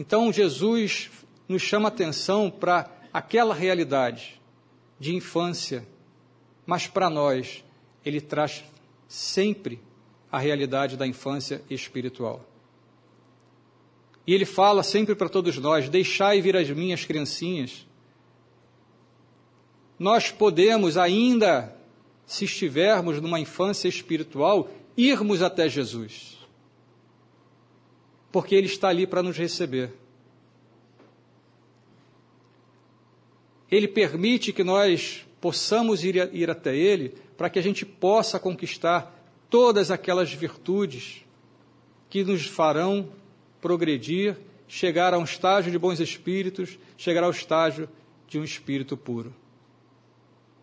Então 0.00 0.32
Jesus 0.32 1.10
nos 1.46 1.60
chama 1.60 1.88
atenção 1.88 2.50
para 2.50 2.90
aquela 3.12 3.54
realidade 3.54 4.40
de 4.98 5.14
infância, 5.14 5.86
mas 6.64 6.86
para 6.86 7.10
nós 7.10 7.62
ele 8.02 8.18
traz 8.18 8.64
sempre 9.06 9.78
a 10.32 10.38
realidade 10.38 10.96
da 10.96 11.06
infância 11.06 11.62
espiritual. 11.68 12.48
E 14.26 14.32
ele 14.32 14.46
fala 14.46 14.82
sempre 14.82 15.14
para 15.14 15.28
todos 15.28 15.58
nós: 15.58 15.90
deixai 15.90 16.40
vir 16.40 16.56
as 16.56 16.70
minhas 16.70 17.04
criancinhas. 17.04 17.86
Nós 19.98 20.30
podemos 20.30 20.96
ainda, 20.96 21.76
se 22.24 22.46
estivermos 22.46 23.20
numa 23.20 23.38
infância 23.38 23.86
espiritual, 23.86 24.70
irmos 24.96 25.42
até 25.42 25.68
Jesus. 25.68 26.39
Porque 28.32 28.54
Ele 28.54 28.66
está 28.66 28.88
ali 28.88 29.06
para 29.06 29.22
nos 29.22 29.36
receber. 29.36 29.92
Ele 33.70 33.86
permite 33.86 34.52
que 34.52 34.64
nós 34.64 35.26
possamos 35.40 36.04
ir, 36.04 36.16
ir 36.34 36.50
até 36.50 36.76
Ele 36.76 37.14
para 37.36 37.48
que 37.48 37.58
a 37.58 37.62
gente 37.62 37.86
possa 37.86 38.38
conquistar 38.38 39.16
todas 39.48 39.90
aquelas 39.90 40.32
virtudes 40.32 41.24
que 42.08 42.24
nos 42.24 42.46
farão 42.46 43.08
progredir, 43.60 44.36
chegar 44.66 45.14
a 45.14 45.18
um 45.18 45.24
estágio 45.24 45.70
de 45.70 45.78
bons 45.78 46.00
espíritos, 46.00 46.78
chegar 46.96 47.22
ao 47.22 47.30
estágio 47.30 47.88
de 48.28 48.38
um 48.38 48.44
espírito 48.44 48.96
puro. 48.96 49.34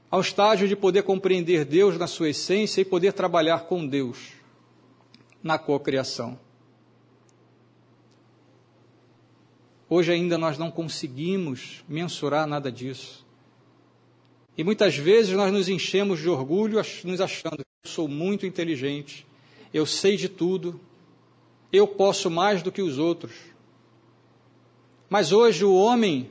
Ao 0.09 0.21
estágio 0.21 0.67
de 0.67 0.75
poder 0.75 1.03
compreender 1.03 1.65
Deus 1.65 1.97
na 1.97 2.07
sua 2.07 2.29
essência 2.29 2.81
e 2.81 2.85
poder 2.85 3.13
trabalhar 3.13 3.61
com 3.61 3.85
Deus 3.85 4.33
na 5.43 5.57
cocriação. 5.57 6.39
Hoje 9.89 10.11
ainda 10.11 10.37
nós 10.37 10.57
não 10.57 10.69
conseguimos 10.69 11.83
mensurar 11.87 12.45
nada 12.45 12.71
disso. 12.71 13.25
E 14.57 14.63
muitas 14.63 14.97
vezes 14.97 15.33
nós 15.33 15.51
nos 15.53 15.69
enchemos 15.69 16.19
de 16.19 16.29
orgulho, 16.29 16.81
nos 17.03 17.21
achando 17.21 17.57
que 17.57 17.85
eu 17.85 17.89
sou 17.89 18.07
muito 18.07 18.45
inteligente, 18.45 19.25
eu 19.73 19.85
sei 19.85 20.17
de 20.17 20.27
tudo, 20.27 20.79
eu 21.71 21.87
posso 21.87 22.29
mais 22.29 22.61
do 22.63 22.71
que 22.71 22.81
os 22.81 22.97
outros. 22.97 23.33
Mas 25.09 25.31
hoje 25.31 25.63
o 25.63 25.75
homem, 25.75 26.29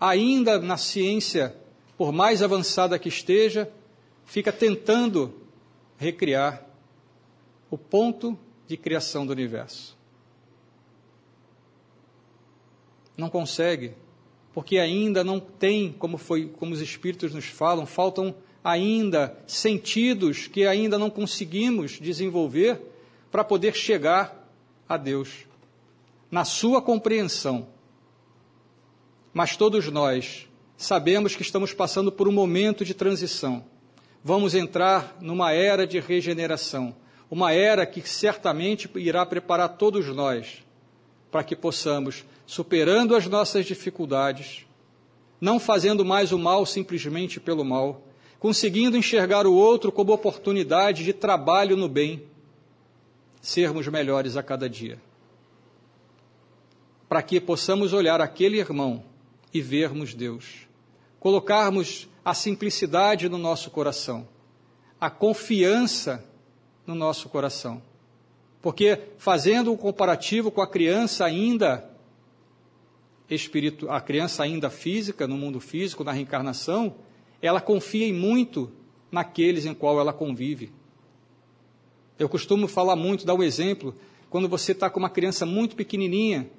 ainda 0.00 0.58
na 0.58 0.76
ciência, 0.76 1.54
por 1.98 2.12
mais 2.12 2.42
avançada 2.42 2.98
que 2.98 3.08
esteja, 3.08 3.70
fica 4.24 4.52
tentando 4.52 5.34
recriar 5.98 6.66
o 7.70 7.76
ponto 7.76 8.38
de 8.66 8.76
criação 8.76 9.26
do 9.26 9.32
universo. 9.32 9.96
Não 13.16 13.28
consegue, 13.28 13.94
porque 14.52 14.78
ainda 14.78 15.24
não 15.24 15.40
tem, 15.40 15.92
como 15.92 16.18
foi, 16.18 16.46
como 16.46 16.72
os 16.72 16.80
espíritos 16.80 17.34
nos 17.34 17.46
falam, 17.46 17.86
faltam 17.86 18.34
ainda 18.62 19.36
sentidos 19.46 20.46
que 20.46 20.66
ainda 20.66 20.98
não 20.98 21.10
conseguimos 21.10 21.98
desenvolver 22.00 22.80
para 23.30 23.42
poder 23.42 23.74
chegar 23.74 24.48
a 24.88 24.96
Deus 24.96 25.46
na 26.30 26.44
sua 26.44 26.80
compreensão. 26.80 27.68
Mas 29.32 29.56
todos 29.56 29.88
nós 29.88 30.48
sabemos 30.76 31.34
que 31.34 31.42
estamos 31.42 31.72
passando 31.72 32.12
por 32.12 32.28
um 32.28 32.32
momento 32.32 32.84
de 32.84 32.94
transição. 32.94 33.64
Vamos 34.22 34.54
entrar 34.54 35.16
numa 35.20 35.52
era 35.52 35.86
de 35.86 35.98
regeneração, 35.98 36.94
uma 37.30 37.52
era 37.52 37.86
que 37.86 38.06
certamente 38.06 38.88
irá 38.96 39.24
preparar 39.24 39.70
todos 39.70 40.06
nós 40.08 40.62
para 41.30 41.42
que 41.42 41.56
possamos 41.56 42.24
superando 42.46 43.14
as 43.14 43.26
nossas 43.26 43.66
dificuldades, 43.66 44.66
não 45.40 45.58
fazendo 45.58 46.04
mais 46.04 46.32
o 46.32 46.38
mal 46.38 46.64
simplesmente 46.64 47.40
pelo 47.40 47.64
mal, 47.64 48.02
conseguindo 48.38 48.96
enxergar 48.96 49.46
o 49.46 49.54
outro 49.54 49.92
como 49.92 50.12
oportunidade 50.12 51.04
de 51.04 51.12
trabalho 51.12 51.76
no 51.76 51.88
bem, 51.88 52.24
sermos 53.40 53.86
melhores 53.88 54.36
a 54.36 54.42
cada 54.42 54.68
dia. 54.68 55.00
Para 57.08 57.22
que 57.22 57.40
possamos 57.40 57.92
olhar 57.92 58.20
aquele 58.20 58.58
irmão 58.58 59.04
e 59.52 59.60
vermos 59.60 60.14
Deus, 60.14 60.66
colocarmos 61.20 62.08
a 62.24 62.34
simplicidade 62.34 63.28
no 63.28 63.38
nosso 63.38 63.70
coração, 63.70 64.26
a 65.00 65.10
confiança 65.10 66.24
no 66.86 66.94
nosso 66.94 67.28
coração. 67.28 67.82
Porque 68.60 68.98
fazendo 69.18 69.72
um 69.72 69.76
comparativo 69.76 70.50
com 70.50 70.62
a 70.62 70.66
criança 70.66 71.24
ainda 71.24 71.91
a 73.88 74.00
criança 74.00 74.42
ainda 74.42 74.68
física, 74.68 75.26
no 75.26 75.36
mundo 75.36 75.60
físico, 75.60 76.04
na 76.04 76.12
reencarnação, 76.12 76.96
ela 77.40 77.60
confia 77.60 78.12
muito 78.12 78.70
naqueles 79.10 79.64
em 79.66 79.74
qual 79.74 79.98
ela 79.98 80.12
convive. 80.12 80.72
Eu 82.18 82.28
costumo 82.28 82.68
falar 82.68 82.96
muito, 82.96 83.24
dar 83.24 83.34
um 83.34 83.42
exemplo, 83.42 83.94
quando 84.28 84.48
você 84.48 84.72
está 84.72 84.90
com 84.90 84.98
uma 84.98 85.10
criança 85.10 85.46
muito 85.46 85.74
pequenininha, 85.74 86.50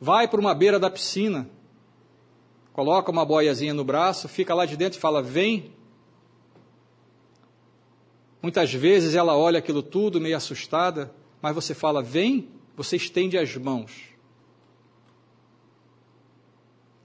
vai 0.00 0.28
para 0.28 0.40
uma 0.40 0.54
beira 0.54 0.78
da 0.78 0.90
piscina, 0.90 1.48
coloca 2.72 3.10
uma 3.10 3.24
boiazinha 3.24 3.74
no 3.74 3.84
braço, 3.84 4.28
fica 4.28 4.54
lá 4.54 4.64
de 4.64 4.76
dentro 4.76 4.98
e 4.98 5.00
fala: 5.00 5.22
Vem. 5.22 5.72
Muitas 8.40 8.72
vezes 8.72 9.14
ela 9.14 9.36
olha 9.36 9.58
aquilo 9.58 9.82
tudo 9.82 10.20
meio 10.20 10.36
assustada, 10.36 11.14
mas 11.40 11.54
você 11.54 11.74
fala: 11.74 12.02
Vem, 12.02 12.48
você 12.76 12.96
estende 12.96 13.36
as 13.36 13.56
mãos 13.56 14.11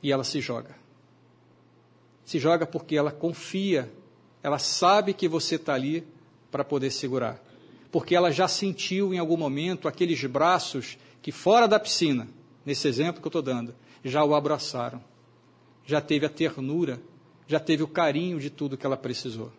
e 0.01 0.11
ela 0.11 0.23
se 0.23 0.41
joga. 0.41 0.75
Se 2.23 2.39
joga 2.39 2.65
porque 2.65 2.95
ela 2.95 3.11
confia, 3.11 3.91
ela 4.43 4.59
sabe 4.59 5.13
que 5.13 5.27
você 5.27 5.55
está 5.55 5.73
ali 5.73 6.05
para 6.51 6.63
poder 6.63 6.91
segurar. 6.91 7.41
Porque 7.91 8.15
ela 8.15 8.31
já 8.31 8.47
sentiu 8.47 9.13
em 9.13 9.17
algum 9.17 9.37
momento 9.37 9.87
aqueles 9.87 10.23
braços 10.25 10.97
que, 11.21 11.31
fora 11.31 11.67
da 11.67 11.79
piscina, 11.79 12.27
nesse 12.65 12.87
exemplo 12.87 13.21
que 13.21 13.27
eu 13.27 13.29
estou 13.29 13.41
dando, 13.41 13.73
já 14.03 14.23
o 14.23 14.35
abraçaram. 14.35 15.01
Já 15.85 16.01
teve 16.01 16.25
a 16.25 16.29
ternura, 16.29 17.01
já 17.47 17.59
teve 17.59 17.81
o 17.83 17.87
carinho 17.87 18.39
de 18.39 18.49
tudo 18.49 18.77
que 18.77 18.85
ela 18.85 18.97
precisou. 18.97 19.51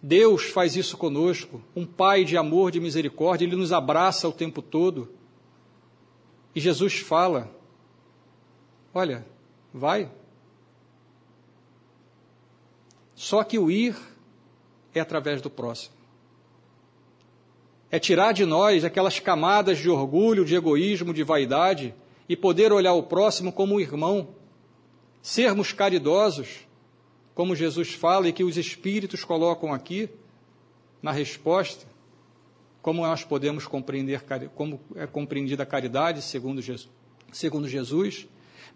Deus 0.00 0.44
faz 0.44 0.74
isso 0.74 0.96
conosco, 0.96 1.62
um 1.76 1.86
Pai 1.86 2.24
de 2.24 2.36
amor, 2.36 2.70
de 2.72 2.80
misericórdia, 2.80 3.44
Ele 3.44 3.56
nos 3.56 3.72
abraça 3.72 4.28
o 4.28 4.32
tempo 4.32 4.60
todo. 4.60 5.10
E 6.54 6.60
Jesus 6.60 6.98
fala: 6.98 7.50
Olha, 8.94 9.24
vai. 9.72 10.10
Só 13.14 13.42
que 13.42 13.58
o 13.58 13.70
ir 13.70 13.96
é 14.94 15.00
através 15.00 15.40
do 15.40 15.48
próximo. 15.48 15.94
É 17.90 17.98
tirar 17.98 18.32
de 18.32 18.44
nós 18.44 18.84
aquelas 18.84 19.18
camadas 19.18 19.78
de 19.78 19.88
orgulho, 19.88 20.44
de 20.44 20.54
egoísmo, 20.54 21.12
de 21.14 21.22
vaidade 21.22 21.94
e 22.28 22.36
poder 22.36 22.72
olhar 22.72 22.94
o 22.94 23.02
próximo 23.02 23.52
como 23.52 23.74
um 23.74 23.80
irmão. 23.80 24.28
Sermos 25.22 25.72
caridosos, 25.72 26.66
como 27.34 27.56
Jesus 27.56 27.92
fala 27.92 28.28
e 28.28 28.32
que 28.32 28.44
os 28.44 28.56
Espíritos 28.56 29.24
colocam 29.24 29.72
aqui 29.72 30.08
na 31.00 31.12
resposta. 31.12 31.86
Como 32.80 33.02
nós 33.02 33.24
podemos 33.24 33.66
compreender, 33.66 34.22
como 34.54 34.80
é 34.96 35.06
compreendida 35.06 35.62
a 35.62 35.66
caridade, 35.66 36.20
segundo 36.22 36.60
Jesus. 36.60 36.90
Segundo 37.30 37.68
Jesus 37.68 38.26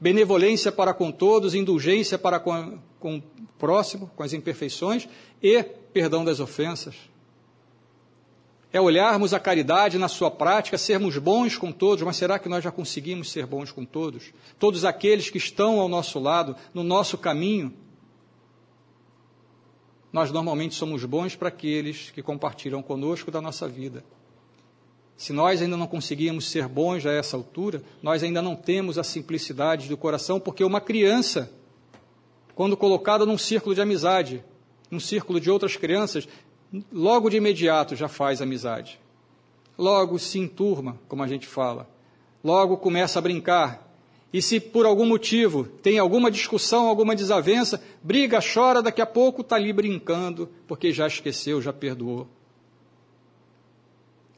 benevolência 0.00 0.70
para 0.70 0.92
com 0.92 1.10
todos, 1.10 1.54
indulgência 1.54 2.18
para 2.18 2.38
com, 2.38 2.78
com 3.00 3.16
o 3.18 3.22
próximo, 3.58 4.10
com 4.14 4.22
as 4.22 4.32
imperfeições 4.32 5.08
e 5.42 5.62
perdão 5.62 6.24
das 6.24 6.40
ofensas. 6.40 6.94
É 8.72 8.80
olharmos 8.80 9.32
a 9.32 9.40
caridade 9.40 9.96
na 9.96 10.08
sua 10.08 10.30
prática, 10.30 10.76
sermos 10.76 11.16
bons 11.16 11.56
com 11.56 11.72
todos, 11.72 12.04
mas 12.04 12.16
será 12.16 12.38
que 12.38 12.48
nós 12.48 12.62
já 12.62 12.70
conseguimos 12.70 13.30
ser 13.30 13.46
bons 13.46 13.72
com 13.72 13.84
todos? 13.84 14.32
Todos 14.58 14.84
aqueles 14.84 15.30
que 15.30 15.38
estão 15.38 15.80
ao 15.80 15.88
nosso 15.88 16.18
lado, 16.18 16.54
no 16.74 16.82
nosso 16.82 17.16
caminho. 17.16 17.72
Nós 20.12 20.30
normalmente 20.30 20.74
somos 20.74 21.04
bons 21.04 21.34
para 21.36 21.48
aqueles 21.48 22.10
que 22.10 22.22
compartilham 22.22 22.82
conosco 22.82 23.30
da 23.30 23.40
nossa 23.40 23.66
vida. 23.66 24.04
Se 25.16 25.32
nós 25.32 25.62
ainda 25.62 25.76
não 25.76 25.86
conseguimos 25.86 26.48
ser 26.48 26.68
bons 26.68 27.06
a 27.06 27.12
essa 27.12 27.36
altura, 27.36 27.82
nós 28.02 28.22
ainda 28.22 28.42
não 28.42 28.54
temos 28.54 28.98
a 28.98 29.02
simplicidade 29.02 29.88
do 29.88 29.96
coração, 29.96 30.38
porque 30.38 30.62
uma 30.62 30.80
criança, 30.80 31.50
quando 32.54 32.76
colocada 32.76 33.24
num 33.24 33.38
círculo 33.38 33.74
de 33.74 33.80
amizade, 33.80 34.44
num 34.90 35.00
círculo 35.00 35.40
de 35.40 35.50
outras 35.50 35.74
crianças, 35.74 36.28
logo 36.92 37.30
de 37.30 37.38
imediato 37.38 37.96
já 37.96 38.08
faz 38.08 38.42
amizade. 38.42 39.00
Logo 39.78 40.18
se 40.18 40.38
enturma, 40.38 40.98
como 41.08 41.22
a 41.22 41.26
gente 41.26 41.46
fala. 41.46 41.88
Logo 42.44 42.76
começa 42.76 43.18
a 43.18 43.22
brincar. 43.22 43.86
E 44.32 44.42
se 44.42 44.60
por 44.60 44.84
algum 44.84 45.06
motivo 45.06 45.64
tem 45.64 45.98
alguma 45.98 46.30
discussão, 46.30 46.88
alguma 46.88 47.16
desavença, 47.16 47.82
briga, 48.02 48.38
chora, 48.40 48.82
daqui 48.82 49.00
a 49.00 49.06
pouco 49.06 49.40
está 49.40 49.56
ali 49.56 49.72
brincando, 49.72 50.48
porque 50.66 50.92
já 50.92 51.06
esqueceu, 51.06 51.62
já 51.62 51.72
perdoou. 51.72 52.26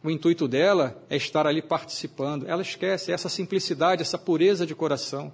O 0.08 0.10
intuito 0.10 0.48
dela 0.48 1.04
é 1.10 1.18
estar 1.18 1.46
ali 1.46 1.60
participando. 1.60 2.48
Ela 2.48 2.62
esquece 2.62 3.12
essa 3.12 3.28
simplicidade, 3.28 4.00
essa 4.00 4.16
pureza 4.16 4.64
de 4.64 4.74
coração 4.74 5.30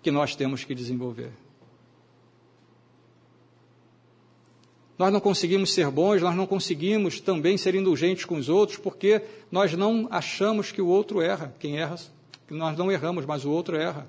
que 0.00 0.10
nós 0.10 0.34
temos 0.34 0.64
que 0.64 0.74
desenvolver. 0.74 1.30
Nós 4.96 5.12
não 5.12 5.20
conseguimos 5.20 5.74
ser 5.74 5.90
bons, 5.90 6.22
nós 6.22 6.34
não 6.34 6.46
conseguimos 6.46 7.20
também 7.20 7.58
ser 7.58 7.74
indulgentes 7.74 8.24
com 8.24 8.36
os 8.36 8.48
outros, 8.48 8.78
porque 8.78 9.20
nós 9.52 9.74
não 9.74 10.08
achamos 10.10 10.72
que 10.72 10.80
o 10.80 10.86
outro 10.86 11.20
erra. 11.20 11.54
Quem 11.58 11.78
erra 11.78 11.96
nós 12.48 12.78
não 12.78 12.90
erramos, 12.90 13.26
mas 13.26 13.44
o 13.44 13.50
outro 13.50 13.76
erra. 13.76 14.08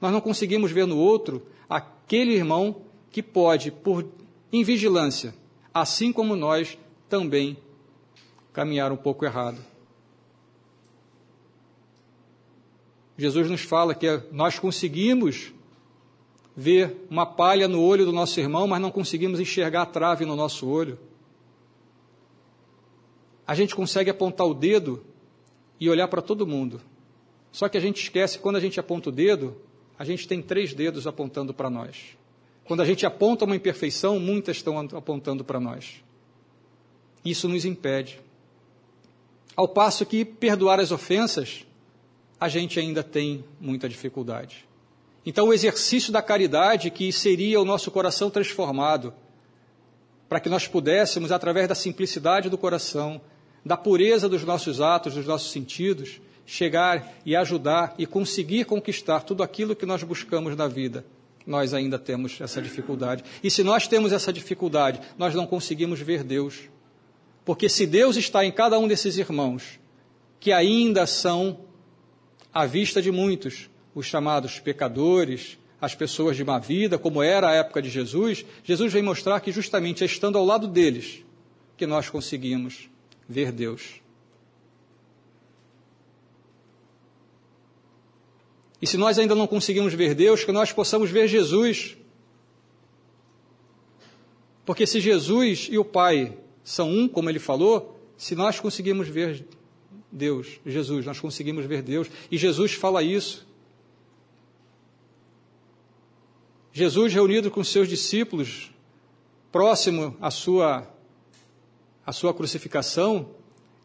Nós 0.00 0.10
não 0.10 0.22
conseguimos 0.22 0.72
ver 0.72 0.86
no 0.86 0.96
outro 0.96 1.46
aquele 1.68 2.32
irmão 2.32 2.80
que 3.10 3.22
pode, 3.22 3.70
por 3.70 4.06
invigilância, 4.50 5.34
assim 5.74 6.14
como 6.14 6.34
nós, 6.34 6.78
também 7.10 7.58
caminhar 8.54 8.92
um 8.92 8.96
pouco 8.96 9.24
errado. 9.26 9.58
Jesus 13.18 13.50
nos 13.50 13.60
fala 13.60 13.94
que 13.94 14.22
nós 14.32 14.58
conseguimos 14.58 15.52
ver 16.56 17.04
uma 17.10 17.26
palha 17.26 17.66
no 17.66 17.82
olho 17.82 18.04
do 18.04 18.12
nosso 18.12 18.38
irmão, 18.38 18.66
mas 18.66 18.80
não 18.80 18.90
conseguimos 18.90 19.40
enxergar 19.40 19.82
a 19.82 19.86
trave 19.86 20.24
no 20.24 20.36
nosso 20.36 20.68
olho. 20.68 20.98
A 23.46 23.54
gente 23.54 23.74
consegue 23.74 24.08
apontar 24.08 24.46
o 24.46 24.54
dedo 24.54 25.04
e 25.78 25.90
olhar 25.90 26.08
para 26.08 26.22
todo 26.22 26.46
mundo. 26.46 26.80
Só 27.52 27.68
que 27.68 27.76
a 27.76 27.80
gente 27.80 28.02
esquece 28.02 28.36
que 28.36 28.42
quando 28.42 28.56
a 28.56 28.60
gente 28.60 28.80
aponta 28.80 29.08
o 29.10 29.12
dedo, 29.12 29.56
a 29.98 30.04
gente 30.04 30.26
tem 30.26 30.40
três 30.40 30.72
dedos 30.72 31.06
apontando 31.06 31.52
para 31.52 31.68
nós. 31.68 32.16
Quando 32.64 32.80
a 32.80 32.84
gente 32.84 33.04
aponta 33.04 33.44
uma 33.44 33.56
imperfeição, 33.56 34.18
muitas 34.18 34.56
estão 34.56 34.78
apontando 34.78 35.44
para 35.44 35.60
nós. 35.60 36.02
Isso 37.24 37.48
nos 37.48 37.64
impede. 37.64 38.20
Ao 39.56 39.68
passo 39.68 40.04
que 40.04 40.24
perdoar 40.24 40.80
as 40.80 40.90
ofensas, 40.90 41.64
a 42.40 42.48
gente 42.48 42.78
ainda 42.78 43.02
tem 43.02 43.44
muita 43.60 43.88
dificuldade. 43.88 44.66
Então, 45.24 45.48
o 45.48 45.54
exercício 45.54 46.12
da 46.12 46.20
caridade, 46.20 46.90
que 46.90 47.10
seria 47.12 47.60
o 47.60 47.64
nosso 47.64 47.90
coração 47.90 48.28
transformado, 48.30 49.14
para 50.28 50.40
que 50.40 50.48
nós 50.48 50.66
pudéssemos, 50.66 51.32
através 51.32 51.68
da 51.68 51.74
simplicidade 51.74 52.50
do 52.50 52.58
coração, 52.58 53.20
da 53.64 53.76
pureza 53.76 54.28
dos 54.28 54.44
nossos 54.44 54.80
atos, 54.80 55.14
dos 55.14 55.26
nossos 55.26 55.50
sentidos, 55.50 56.20
chegar 56.44 57.14
e 57.24 57.34
ajudar 57.34 57.94
e 57.96 58.06
conseguir 58.06 58.64
conquistar 58.64 59.20
tudo 59.20 59.42
aquilo 59.42 59.74
que 59.74 59.86
nós 59.86 60.02
buscamos 60.02 60.54
na 60.56 60.68
vida. 60.68 61.06
Nós 61.46 61.72
ainda 61.72 61.98
temos 61.98 62.40
essa 62.40 62.60
dificuldade. 62.60 63.24
E 63.42 63.50
se 63.50 63.62
nós 63.62 63.86
temos 63.86 64.12
essa 64.12 64.32
dificuldade, 64.32 65.00
nós 65.16 65.34
não 65.34 65.46
conseguimos 65.46 66.00
ver 66.00 66.22
Deus. 66.22 66.68
Porque 67.44 67.68
se 67.68 67.86
Deus 67.86 68.16
está 68.16 68.44
em 68.44 68.50
cada 68.50 68.78
um 68.78 68.88
desses 68.88 69.18
irmãos, 69.18 69.78
que 70.40 70.52
ainda 70.52 71.06
são, 71.06 71.60
à 72.52 72.66
vista 72.66 73.02
de 73.02 73.10
muitos, 73.10 73.68
os 73.94 74.06
chamados 74.06 74.58
pecadores, 74.58 75.58
as 75.80 75.94
pessoas 75.94 76.36
de 76.36 76.44
má 76.44 76.58
vida, 76.58 76.98
como 76.98 77.22
era 77.22 77.50
a 77.50 77.54
época 77.54 77.82
de 77.82 77.90
Jesus, 77.90 78.44
Jesus 78.62 78.92
vem 78.92 79.02
mostrar 79.02 79.40
que 79.40 79.52
justamente 79.52 80.02
é 80.02 80.06
estando 80.06 80.38
ao 80.38 80.44
lado 80.44 80.66
deles 80.66 81.22
que 81.76 81.86
nós 81.86 82.08
conseguimos 82.08 82.88
ver 83.28 83.52
Deus. 83.52 84.00
E 88.80 88.86
se 88.86 88.96
nós 88.96 89.18
ainda 89.18 89.34
não 89.34 89.46
conseguimos 89.46 89.94
ver 89.94 90.14
Deus, 90.14 90.44
que 90.44 90.52
nós 90.52 90.72
possamos 90.72 91.10
ver 91.10 91.26
Jesus. 91.26 91.96
Porque 94.64 94.86
se 94.86 95.00
Jesus 95.00 95.68
e 95.70 95.78
o 95.78 95.84
Pai 95.84 96.36
são 96.64 96.90
um, 96.90 97.06
como 97.06 97.28
ele 97.28 97.38
falou, 97.38 98.00
se 98.16 98.34
nós 98.34 98.58
conseguimos 98.58 99.06
ver 99.06 99.46
Deus, 100.10 100.58
Jesus, 100.64 101.04
nós 101.04 101.20
conseguimos 101.20 101.66
ver 101.66 101.82
Deus. 101.82 102.08
E 102.30 102.38
Jesus 102.38 102.72
fala 102.72 103.02
isso. 103.02 103.46
Jesus, 106.72 107.12
reunido 107.12 107.50
com 107.50 107.62
seus 107.62 107.88
discípulos, 107.88 108.72
próximo 109.52 110.16
à 110.20 110.30
sua 110.30 110.90
a 112.06 112.12
sua 112.12 112.34
crucificação, 112.34 113.30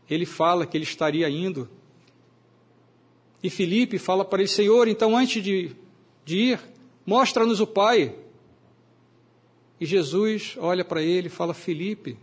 ele 0.10 0.26
fala 0.26 0.66
que 0.66 0.76
ele 0.76 0.84
estaria 0.84 1.30
indo. 1.30 1.70
E 3.42 3.50
Felipe 3.50 3.98
fala 3.98 4.26
para 4.26 4.40
ele: 4.40 4.50
Senhor, 4.50 4.88
então 4.88 5.16
antes 5.16 5.42
de, 5.42 5.76
de 6.26 6.38
ir, 6.38 6.60
mostra-nos 7.06 7.60
o 7.60 7.68
Pai. 7.68 8.16
E 9.80 9.86
Jesus 9.86 10.56
olha 10.60 10.84
para 10.84 11.02
ele 11.02 11.28
e 11.28 11.32
fala: 11.32 11.54
Felipe, 11.54 12.18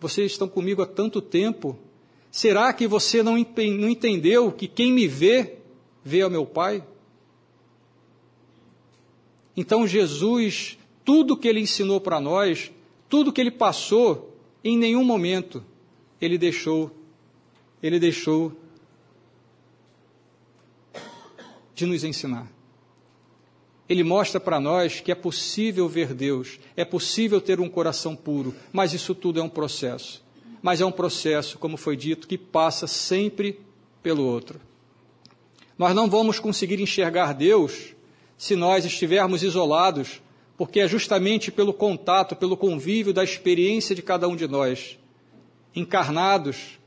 vocês 0.00 0.32
estão 0.32 0.48
comigo 0.48 0.80
há 0.82 0.86
tanto 0.86 1.20
tempo, 1.20 1.78
será 2.30 2.72
que 2.72 2.86
você 2.86 3.22
não, 3.22 3.36
entendeu 3.36 4.50
que 4.50 4.66
quem 4.66 4.92
me 4.92 5.06
vê, 5.06 5.58
vê 6.02 6.22
ao 6.22 6.30
meu 6.30 6.46
Pai? 6.46 6.82
Então 9.56 9.86
Jesus, 9.86 10.78
tudo 11.04 11.36
que 11.36 11.46
ele 11.46 11.60
ensinou 11.60 12.00
para 12.00 12.18
nós, 12.18 12.72
tudo 13.08 13.32
que 13.32 13.40
ele 13.40 13.50
passou, 13.50 14.34
em 14.64 14.76
nenhum 14.76 15.04
momento 15.04 15.62
ele 16.20 16.38
deixou 16.38 16.90
ele 17.82 17.98
deixou 17.98 18.52
de 21.74 21.86
nos 21.86 22.04
ensinar. 22.04 22.59
Ele 23.90 24.04
mostra 24.04 24.38
para 24.38 24.60
nós 24.60 25.00
que 25.00 25.10
é 25.10 25.16
possível 25.16 25.88
ver 25.88 26.14
Deus, 26.14 26.60
é 26.76 26.84
possível 26.84 27.40
ter 27.40 27.58
um 27.58 27.68
coração 27.68 28.14
puro, 28.14 28.54
mas 28.72 28.94
isso 28.94 29.16
tudo 29.16 29.40
é 29.40 29.42
um 29.42 29.48
processo. 29.48 30.22
Mas 30.62 30.80
é 30.80 30.86
um 30.86 30.92
processo, 30.92 31.58
como 31.58 31.76
foi 31.76 31.96
dito, 31.96 32.28
que 32.28 32.38
passa 32.38 32.86
sempre 32.86 33.58
pelo 34.00 34.24
outro. 34.24 34.60
Nós 35.76 35.92
não 35.92 36.08
vamos 36.08 36.38
conseguir 36.38 36.80
enxergar 36.80 37.32
Deus 37.32 37.92
se 38.38 38.54
nós 38.54 38.84
estivermos 38.84 39.42
isolados 39.42 40.22
porque 40.56 40.78
é 40.78 40.86
justamente 40.86 41.50
pelo 41.50 41.72
contato, 41.72 42.36
pelo 42.36 42.56
convívio 42.56 43.12
da 43.12 43.24
experiência 43.24 43.92
de 43.92 44.02
cada 44.02 44.28
um 44.28 44.36
de 44.36 44.46
nós, 44.46 45.00
encarnados, 45.74 46.78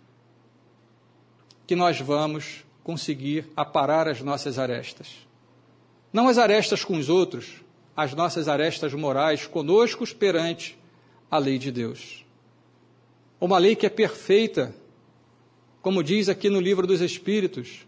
que 1.67 1.75
nós 1.75 1.99
vamos 1.99 2.63
conseguir 2.81 3.51
aparar 3.57 4.07
as 4.07 4.21
nossas 4.21 4.57
arestas. 4.57 5.22
Não 6.13 6.27
as 6.27 6.37
arestas 6.37 6.85
com 6.85 6.95
os 6.95 7.09
outros, 7.09 7.63
as 7.97 8.13
nossas 8.13 8.47
arestas 8.47 8.93
morais 8.93 9.47
conosco 9.47 10.07
perante 10.15 10.77
a 11.29 11.39
lei 11.39 11.57
de 11.57 11.71
Deus. 11.71 12.23
Uma 13.41 13.57
lei 13.57 13.75
que 13.75 13.87
é 13.87 13.89
perfeita, 13.89 14.73
como 15.81 16.03
diz 16.03 16.29
aqui 16.29 16.49
no 16.49 16.59
livro 16.59 16.85
dos 16.85 17.01
Espíritos, 17.01 17.87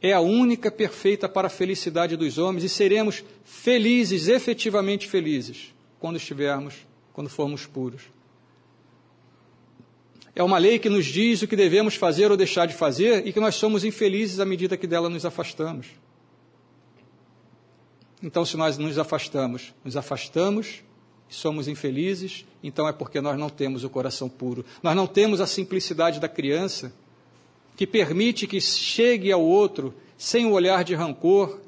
é 0.00 0.12
a 0.12 0.20
única 0.20 0.70
perfeita 0.70 1.28
para 1.28 1.48
a 1.48 1.50
felicidade 1.50 2.16
dos 2.16 2.38
homens 2.38 2.62
e 2.62 2.68
seremos 2.68 3.24
felizes, 3.44 4.28
efetivamente 4.28 5.08
felizes, 5.08 5.74
quando 5.98 6.16
estivermos, 6.16 6.74
quando 7.12 7.28
formos 7.28 7.66
puros. 7.66 8.02
É 10.34 10.42
uma 10.42 10.58
lei 10.58 10.78
que 10.78 10.88
nos 10.88 11.06
diz 11.06 11.42
o 11.42 11.48
que 11.48 11.56
devemos 11.56 11.96
fazer 11.96 12.30
ou 12.30 12.36
deixar 12.36 12.66
de 12.66 12.72
fazer 12.72 13.26
e 13.26 13.32
que 13.32 13.40
nós 13.40 13.56
somos 13.56 13.84
infelizes 13.84 14.38
à 14.38 14.44
medida 14.44 14.76
que 14.76 14.86
dela 14.86 15.10
nos 15.10 15.26
afastamos. 15.26 15.88
Então, 18.22 18.44
se 18.44 18.56
nós 18.56 18.76
nos 18.76 18.98
afastamos, 18.98 19.72
nos 19.84 19.96
afastamos 19.96 20.82
e 21.28 21.34
somos 21.34 21.68
infelizes, 21.68 22.44
então 22.62 22.86
é 22.86 22.92
porque 22.92 23.20
nós 23.20 23.38
não 23.38 23.48
temos 23.48 23.84
o 23.84 23.90
coração 23.90 24.28
puro. 24.28 24.64
Nós 24.82 24.94
não 24.94 25.06
temos 25.06 25.40
a 25.40 25.46
simplicidade 25.46 26.20
da 26.20 26.28
criança 26.28 26.92
que 27.76 27.86
permite 27.86 28.46
que 28.46 28.60
chegue 28.60 29.32
ao 29.32 29.42
outro 29.42 29.94
sem 30.18 30.44
o 30.44 30.52
olhar 30.52 30.84
de 30.84 30.94
rancor, 30.94 31.58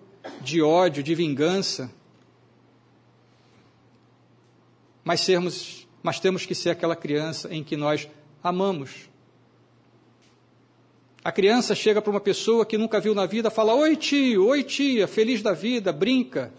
de 0.42 0.61
ódio, 0.61 1.03
de 1.03 1.14
vingança. 1.14 1.90
Mas, 5.03 5.20
sermos, 5.20 5.88
mas 6.03 6.20
temos 6.20 6.44
que 6.44 6.55
ser 6.55 6.70
aquela 6.70 6.94
criança 6.94 7.48
em 7.50 7.64
que 7.64 7.76
nós 7.76 8.09
amamos. 8.44 9.09
A 11.24 11.30
criança 11.30 11.74
chega 11.74 12.02
para 12.02 12.10
uma 12.10 12.20
pessoa 12.20 12.66
que 12.66 12.76
nunca 12.76 12.98
viu 12.98 13.14
na 13.14 13.26
vida, 13.26 13.50
fala: 13.50 13.74
Oi, 13.74 13.94
tio, 13.96 14.46
oi, 14.46 14.64
tia, 14.64 15.06
feliz 15.06 15.40
da 15.40 15.52
vida, 15.52 15.92
brinca. 15.92 16.52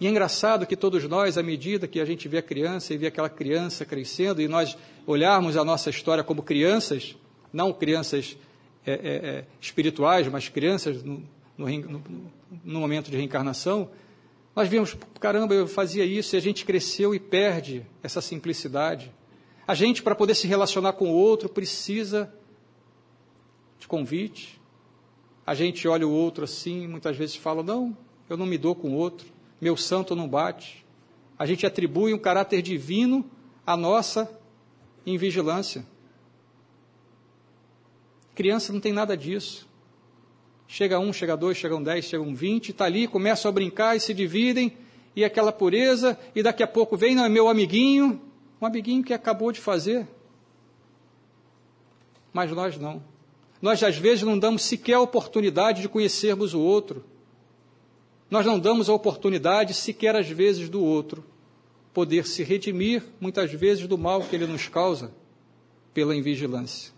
E 0.00 0.06
é 0.06 0.10
engraçado 0.10 0.66
que 0.66 0.76
todos 0.76 1.04
nós, 1.04 1.38
à 1.38 1.42
medida 1.42 1.86
que 1.86 2.00
a 2.00 2.04
gente 2.04 2.28
vê 2.28 2.38
a 2.38 2.42
criança 2.42 2.92
e 2.92 2.98
vê 2.98 3.06
aquela 3.06 3.30
criança 3.30 3.84
crescendo, 3.84 4.42
e 4.42 4.48
nós 4.48 4.76
olharmos 5.06 5.56
a 5.56 5.64
nossa 5.64 5.90
história 5.90 6.24
como 6.24 6.42
crianças, 6.42 7.16
não 7.52 7.72
crianças 7.72 8.36
é, 8.84 8.92
é, 8.92 8.96
é, 8.98 9.44
espirituais, 9.60 10.26
mas 10.28 10.48
crianças 10.48 11.02
no, 11.02 11.22
no, 11.56 12.02
no, 12.62 12.80
momento 12.80 13.10
de 13.10 13.16
reencarnação, 13.16 13.88
nós 14.54 14.68
vimos, 14.68 14.94
caramba, 15.18 15.54
eu 15.54 15.66
fazia 15.66 16.04
isso 16.04 16.34
e 16.34 16.38
a 16.38 16.42
gente 16.42 16.64
cresceu 16.64 17.14
e 17.14 17.20
perde 17.20 17.86
essa 18.02 18.20
simplicidade. 18.20 19.10
A 19.66 19.74
gente, 19.74 20.02
para 20.02 20.14
poder 20.14 20.34
se 20.34 20.46
relacionar 20.46 20.92
com 20.92 21.10
o 21.10 21.14
outro, 21.14 21.48
precisa 21.48 22.30
de 23.86 23.88
convite. 23.88 24.60
A 25.46 25.54
gente 25.54 25.86
olha 25.86 26.06
o 26.06 26.10
outro 26.10 26.42
assim, 26.42 26.88
muitas 26.88 27.16
vezes 27.16 27.36
fala: 27.36 27.62
não, 27.62 27.96
eu 28.28 28.36
não 28.36 28.44
me 28.44 28.58
dou 28.58 28.74
com 28.74 28.90
o 28.90 28.94
outro, 28.94 29.28
meu 29.60 29.76
santo 29.76 30.16
não 30.16 30.28
bate. 30.28 30.84
A 31.38 31.46
gente 31.46 31.64
atribui 31.64 32.12
um 32.12 32.18
caráter 32.18 32.60
divino 32.62 33.24
à 33.64 33.76
nossa 33.76 34.28
invigilância. 35.06 35.86
Criança 38.34 38.72
não 38.72 38.80
tem 38.80 38.92
nada 38.92 39.16
disso. 39.16 39.68
Chega 40.66 40.98
um, 40.98 41.12
chega 41.12 41.36
dois, 41.36 41.56
chegam 41.56 41.80
dez, 41.80 42.06
chegam 42.06 42.34
vinte, 42.34 42.70
está 42.70 42.86
ali, 42.86 43.06
começam 43.06 43.48
a 43.48 43.52
brincar 43.52 43.96
e 43.96 44.00
se 44.00 44.12
dividem, 44.12 44.76
e 45.14 45.24
aquela 45.24 45.52
pureza, 45.52 46.18
e 46.34 46.42
daqui 46.42 46.62
a 46.62 46.66
pouco 46.66 46.96
vem, 46.96 47.14
não, 47.14 47.24
é 47.24 47.28
meu 47.28 47.48
amiguinho, 47.48 48.20
um 48.60 48.66
amiguinho 48.66 49.04
que 49.04 49.14
acabou 49.14 49.52
de 49.52 49.60
fazer. 49.60 50.08
Mas 52.32 52.50
nós 52.50 52.76
não. 52.76 53.00
Nós 53.66 53.82
às 53.82 53.96
vezes 53.96 54.22
não 54.22 54.38
damos 54.38 54.62
sequer 54.62 54.94
a 54.94 55.00
oportunidade 55.00 55.82
de 55.82 55.88
conhecermos 55.88 56.54
o 56.54 56.60
outro. 56.60 57.04
Nós 58.30 58.46
não 58.46 58.60
damos 58.60 58.88
a 58.88 58.94
oportunidade 58.94 59.74
sequer 59.74 60.14
às 60.14 60.28
vezes 60.28 60.68
do 60.68 60.80
outro 60.80 61.24
poder 61.92 62.28
se 62.28 62.44
redimir 62.44 63.02
muitas 63.20 63.50
vezes 63.50 63.88
do 63.88 63.98
mal 63.98 64.22
que 64.22 64.36
ele 64.36 64.46
nos 64.46 64.68
causa 64.68 65.12
pela 65.92 66.14
invigilância. 66.14 66.92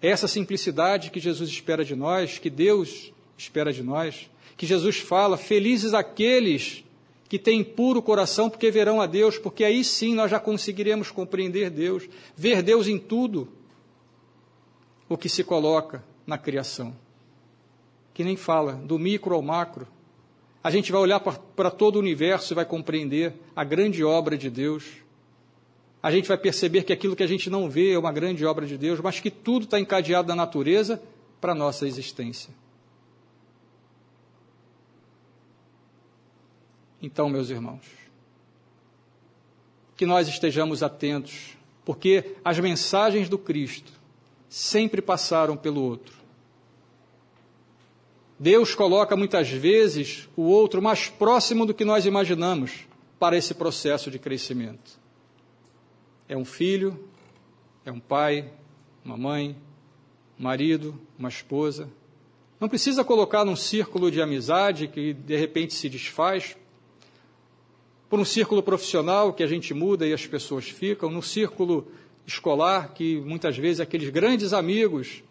Essa 0.00 0.28
simplicidade 0.28 1.10
que 1.10 1.18
Jesus 1.18 1.50
espera 1.50 1.84
de 1.84 1.96
nós, 1.96 2.38
que 2.38 2.48
Deus 2.48 3.12
espera 3.36 3.72
de 3.72 3.82
nós, 3.82 4.30
que 4.56 4.64
Jesus 4.64 4.98
fala: 4.98 5.36
felizes 5.36 5.92
aqueles 5.92 6.84
que 7.28 7.36
têm 7.36 7.64
puro 7.64 8.00
coração, 8.00 8.48
porque 8.48 8.70
verão 8.70 9.00
a 9.00 9.06
Deus, 9.06 9.38
porque 9.38 9.64
aí 9.64 9.82
sim 9.82 10.14
nós 10.14 10.30
já 10.30 10.38
conseguiremos 10.38 11.10
compreender 11.10 11.68
Deus, 11.68 12.08
ver 12.36 12.62
Deus 12.62 12.86
em 12.86 12.96
tudo 12.96 13.58
o 15.10 15.18
que 15.18 15.28
se 15.28 15.42
coloca 15.42 16.04
na 16.24 16.38
criação. 16.38 16.96
Que 18.14 18.22
nem 18.22 18.36
fala 18.36 18.74
do 18.74 18.96
micro 18.96 19.34
ao 19.34 19.42
macro. 19.42 19.88
A 20.62 20.70
gente 20.70 20.92
vai 20.92 21.00
olhar 21.00 21.18
para 21.18 21.70
todo 21.70 21.96
o 21.96 21.98
universo 21.98 22.52
e 22.52 22.54
vai 22.54 22.64
compreender 22.64 23.34
a 23.56 23.64
grande 23.64 24.04
obra 24.04 24.38
de 24.38 24.48
Deus. 24.48 24.84
A 26.00 26.12
gente 26.12 26.28
vai 26.28 26.38
perceber 26.38 26.84
que 26.84 26.92
aquilo 26.92 27.16
que 27.16 27.24
a 27.24 27.26
gente 27.26 27.50
não 27.50 27.68
vê 27.68 27.92
é 27.92 27.98
uma 27.98 28.12
grande 28.12 28.46
obra 28.46 28.64
de 28.64 28.78
Deus, 28.78 29.00
mas 29.00 29.18
que 29.18 29.30
tudo 29.32 29.64
está 29.64 29.80
encadeado 29.80 30.28
na 30.28 30.36
natureza 30.36 31.02
para 31.40 31.52
a 31.52 31.56
nossa 31.56 31.88
existência. 31.88 32.54
Então, 37.02 37.28
meus 37.28 37.50
irmãos, 37.50 37.84
que 39.96 40.06
nós 40.06 40.28
estejamos 40.28 40.82
atentos, 40.84 41.56
porque 41.84 42.36
as 42.44 42.58
mensagens 42.60 43.28
do 43.28 43.38
Cristo 43.38 43.99
sempre 44.50 45.00
passaram 45.00 45.56
pelo 45.56 45.80
outro. 45.80 46.12
Deus 48.36 48.74
coloca 48.74 49.16
muitas 49.16 49.48
vezes 49.48 50.28
o 50.36 50.42
outro 50.42 50.82
mais 50.82 51.08
próximo 51.08 51.64
do 51.64 51.72
que 51.72 51.84
nós 51.84 52.04
imaginamos 52.04 52.86
para 53.18 53.36
esse 53.36 53.54
processo 53.54 54.10
de 54.10 54.18
crescimento. 54.18 54.98
É 56.28 56.36
um 56.36 56.44
filho, 56.44 57.08
é 57.84 57.92
um 57.92 58.00
pai, 58.00 58.50
uma 59.04 59.16
mãe, 59.16 59.56
um 60.38 60.42
marido, 60.42 61.00
uma 61.16 61.28
esposa. 61.28 61.88
Não 62.58 62.68
precisa 62.68 63.04
colocar 63.04 63.44
num 63.44 63.56
círculo 63.56 64.10
de 64.10 64.20
amizade 64.20 64.88
que 64.88 65.12
de 65.12 65.36
repente 65.36 65.74
se 65.74 65.88
desfaz 65.88 66.56
por 68.08 68.18
um 68.18 68.24
círculo 68.24 68.64
profissional 68.64 69.32
que 69.32 69.44
a 69.44 69.46
gente 69.46 69.72
muda 69.72 70.06
e 70.06 70.12
as 70.12 70.26
pessoas 70.26 70.68
ficam, 70.68 71.08
no 71.08 71.22
círculo 71.22 71.86
escolar, 72.30 72.92
que 72.94 73.20
muitas 73.20 73.56
vezes 73.56 73.80
aqueles 73.80 74.08
grandes 74.08 74.52
amigos 74.52 75.22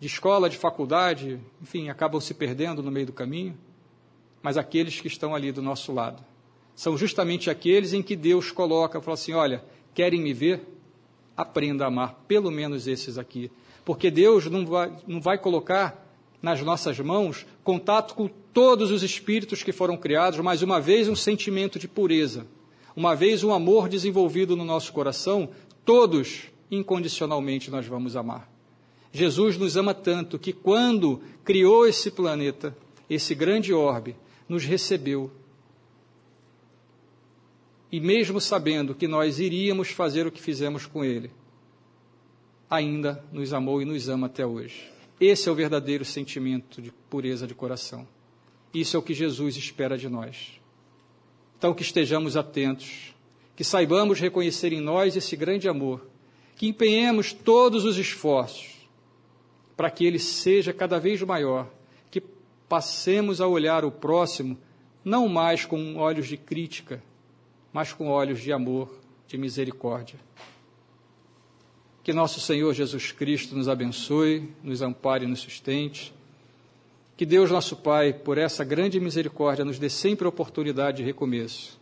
de 0.00 0.06
escola, 0.06 0.50
de 0.50 0.56
faculdade, 0.56 1.38
enfim, 1.62 1.88
acabam 1.88 2.20
se 2.20 2.34
perdendo 2.34 2.82
no 2.82 2.90
meio 2.90 3.06
do 3.06 3.12
caminho, 3.12 3.56
mas 4.42 4.56
aqueles 4.56 5.00
que 5.00 5.08
estão 5.08 5.34
ali 5.34 5.52
do 5.52 5.62
nosso 5.62 5.92
lado. 5.92 6.22
São 6.74 6.96
justamente 6.96 7.48
aqueles 7.48 7.92
em 7.92 8.02
que 8.02 8.14
Deus 8.14 8.50
coloca, 8.50 9.00
fala 9.00 9.14
assim: 9.14 9.32
olha, 9.32 9.64
querem 9.94 10.20
me 10.20 10.32
ver? 10.32 10.60
Aprenda 11.36 11.84
a 11.84 11.88
amar, 11.88 12.24
pelo 12.26 12.50
menos 12.50 12.86
esses 12.86 13.18
aqui. 13.18 13.50
Porque 13.84 14.10
Deus 14.10 14.46
não 14.46 14.66
vai, 14.66 14.92
não 15.06 15.20
vai 15.20 15.38
colocar 15.38 16.06
nas 16.42 16.60
nossas 16.62 16.98
mãos 17.00 17.46
contato 17.64 18.14
com 18.14 18.28
todos 18.52 18.90
os 18.90 19.02
espíritos 19.02 19.62
que 19.62 19.72
foram 19.72 19.96
criados, 19.96 20.38
mais 20.40 20.62
uma 20.62 20.80
vez 20.80 21.08
um 21.08 21.16
sentimento 21.16 21.78
de 21.78 21.88
pureza, 21.88 22.46
uma 22.94 23.14
vez 23.14 23.42
um 23.44 23.52
amor 23.52 23.88
desenvolvido 23.88 24.56
no 24.56 24.64
nosso 24.64 24.92
coração, 24.92 25.50
todos 25.86 26.50
incondicionalmente 26.70 27.70
nós 27.70 27.86
vamos 27.86 28.16
amar. 28.16 28.52
Jesus 29.12 29.56
nos 29.56 29.76
ama 29.76 29.94
tanto 29.94 30.38
que 30.38 30.52
quando 30.52 31.22
criou 31.42 31.86
esse 31.86 32.10
planeta, 32.10 32.76
esse 33.08 33.34
grande 33.34 33.72
orbe, 33.72 34.14
nos 34.46 34.64
recebeu. 34.64 35.30
E 37.90 38.00
mesmo 38.00 38.40
sabendo 38.40 38.94
que 38.94 39.08
nós 39.08 39.38
iríamos 39.38 39.88
fazer 39.88 40.26
o 40.26 40.32
que 40.32 40.42
fizemos 40.42 40.84
com 40.84 41.02
ele, 41.04 41.30
ainda 42.68 43.24
nos 43.32 43.54
amou 43.54 43.80
e 43.80 43.84
nos 43.84 44.08
ama 44.08 44.26
até 44.26 44.44
hoje. 44.44 44.90
Esse 45.18 45.48
é 45.48 45.52
o 45.52 45.54
verdadeiro 45.54 46.04
sentimento 46.04 46.82
de 46.82 46.92
pureza 47.08 47.46
de 47.46 47.54
coração. 47.54 48.06
Isso 48.74 48.96
é 48.96 49.00
o 49.00 49.02
que 49.02 49.14
Jesus 49.14 49.56
espera 49.56 49.96
de 49.96 50.08
nós. 50.08 50.60
Então, 51.56 51.72
que 51.72 51.82
estejamos 51.82 52.36
atentos, 52.36 53.14
que 53.56 53.64
saibamos 53.64 54.20
reconhecer 54.20 54.72
em 54.72 54.80
nós 54.80 55.16
esse 55.16 55.34
grande 55.34 55.66
amor, 55.66 56.06
que 56.54 56.68
empenhemos 56.68 57.32
todos 57.32 57.86
os 57.86 57.96
esforços 57.96 58.76
para 59.74 59.90
que 59.90 60.04
ele 60.04 60.18
seja 60.18 60.72
cada 60.72 60.98
vez 61.00 61.20
maior, 61.22 61.68
que 62.10 62.22
passemos 62.68 63.40
a 63.40 63.46
olhar 63.46 63.84
o 63.84 63.90
próximo 63.90 64.58
não 65.02 65.28
mais 65.28 65.64
com 65.64 65.96
olhos 65.96 66.26
de 66.26 66.36
crítica, 66.36 67.02
mas 67.72 67.92
com 67.92 68.08
olhos 68.08 68.40
de 68.40 68.52
amor, 68.52 68.90
de 69.26 69.38
misericórdia. 69.38 70.18
Que 72.02 72.12
nosso 72.12 72.40
Senhor 72.40 72.72
Jesus 72.74 73.10
Cristo 73.12 73.56
nos 73.56 73.68
abençoe, 73.68 74.52
nos 74.62 74.82
ampare 74.82 75.24
e 75.24 75.28
nos 75.28 75.40
sustente. 75.40 76.14
Que 77.16 77.24
Deus, 77.24 77.50
nosso 77.50 77.76
Pai, 77.76 78.12
por 78.12 78.38
essa 78.38 78.64
grande 78.64 79.00
misericórdia, 79.00 79.64
nos 79.64 79.78
dê 79.78 79.88
sempre 79.88 80.26
a 80.26 80.28
oportunidade 80.28 80.98
de 80.98 81.02
recomeço. 81.02 81.78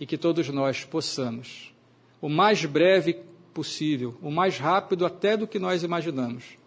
E 0.00 0.06
que 0.06 0.16
todos 0.18 0.48
nós 0.48 0.84
possamos, 0.84 1.72
o 2.20 2.28
mais 2.28 2.64
breve 2.64 3.22
possível, 3.52 4.16
o 4.22 4.30
mais 4.30 4.58
rápido 4.58 5.04
até 5.04 5.36
do 5.36 5.46
que 5.46 5.58
nós 5.58 5.82
imaginamos, 5.82 6.58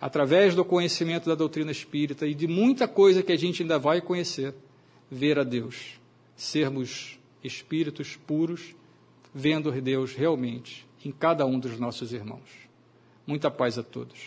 através 0.00 0.54
do 0.54 0.64
conhecimento 0.64 1.28
da 1.28 1.34
doutrina 1.34 1.72
espírita 1.72 2.26
e 2.26 2.34
de 2.34 2.46
muita 2.46 2.86
coisa 2.86 3.22
que 3.22 3.32
a 3.32 3.36
gente 3.36 3.62
ainda 3.62 3.78
vai 3.78 4.00
conhecer, 4.00 4.54
ver 5.10 5.38
a 5.38 5.44
Deus, 5.44 6.00
sermos 6.36 7.18
espíritos 7.42 8.16
puros, 8.16 8.74
vendo 9.34 9.72
Deus 9.80 10.14
realmente 10.14 10.86
em 11.04 11.10
cada 11.10 11.44
um 11.44 11.58
dos 11.58 11.78
nossos 11.78 12.12
irmãos. 12.12 12.68
Muita 13.26 13.50
paz 13.50 13.78
a 13.78 13.82
todos. 13.82 14.18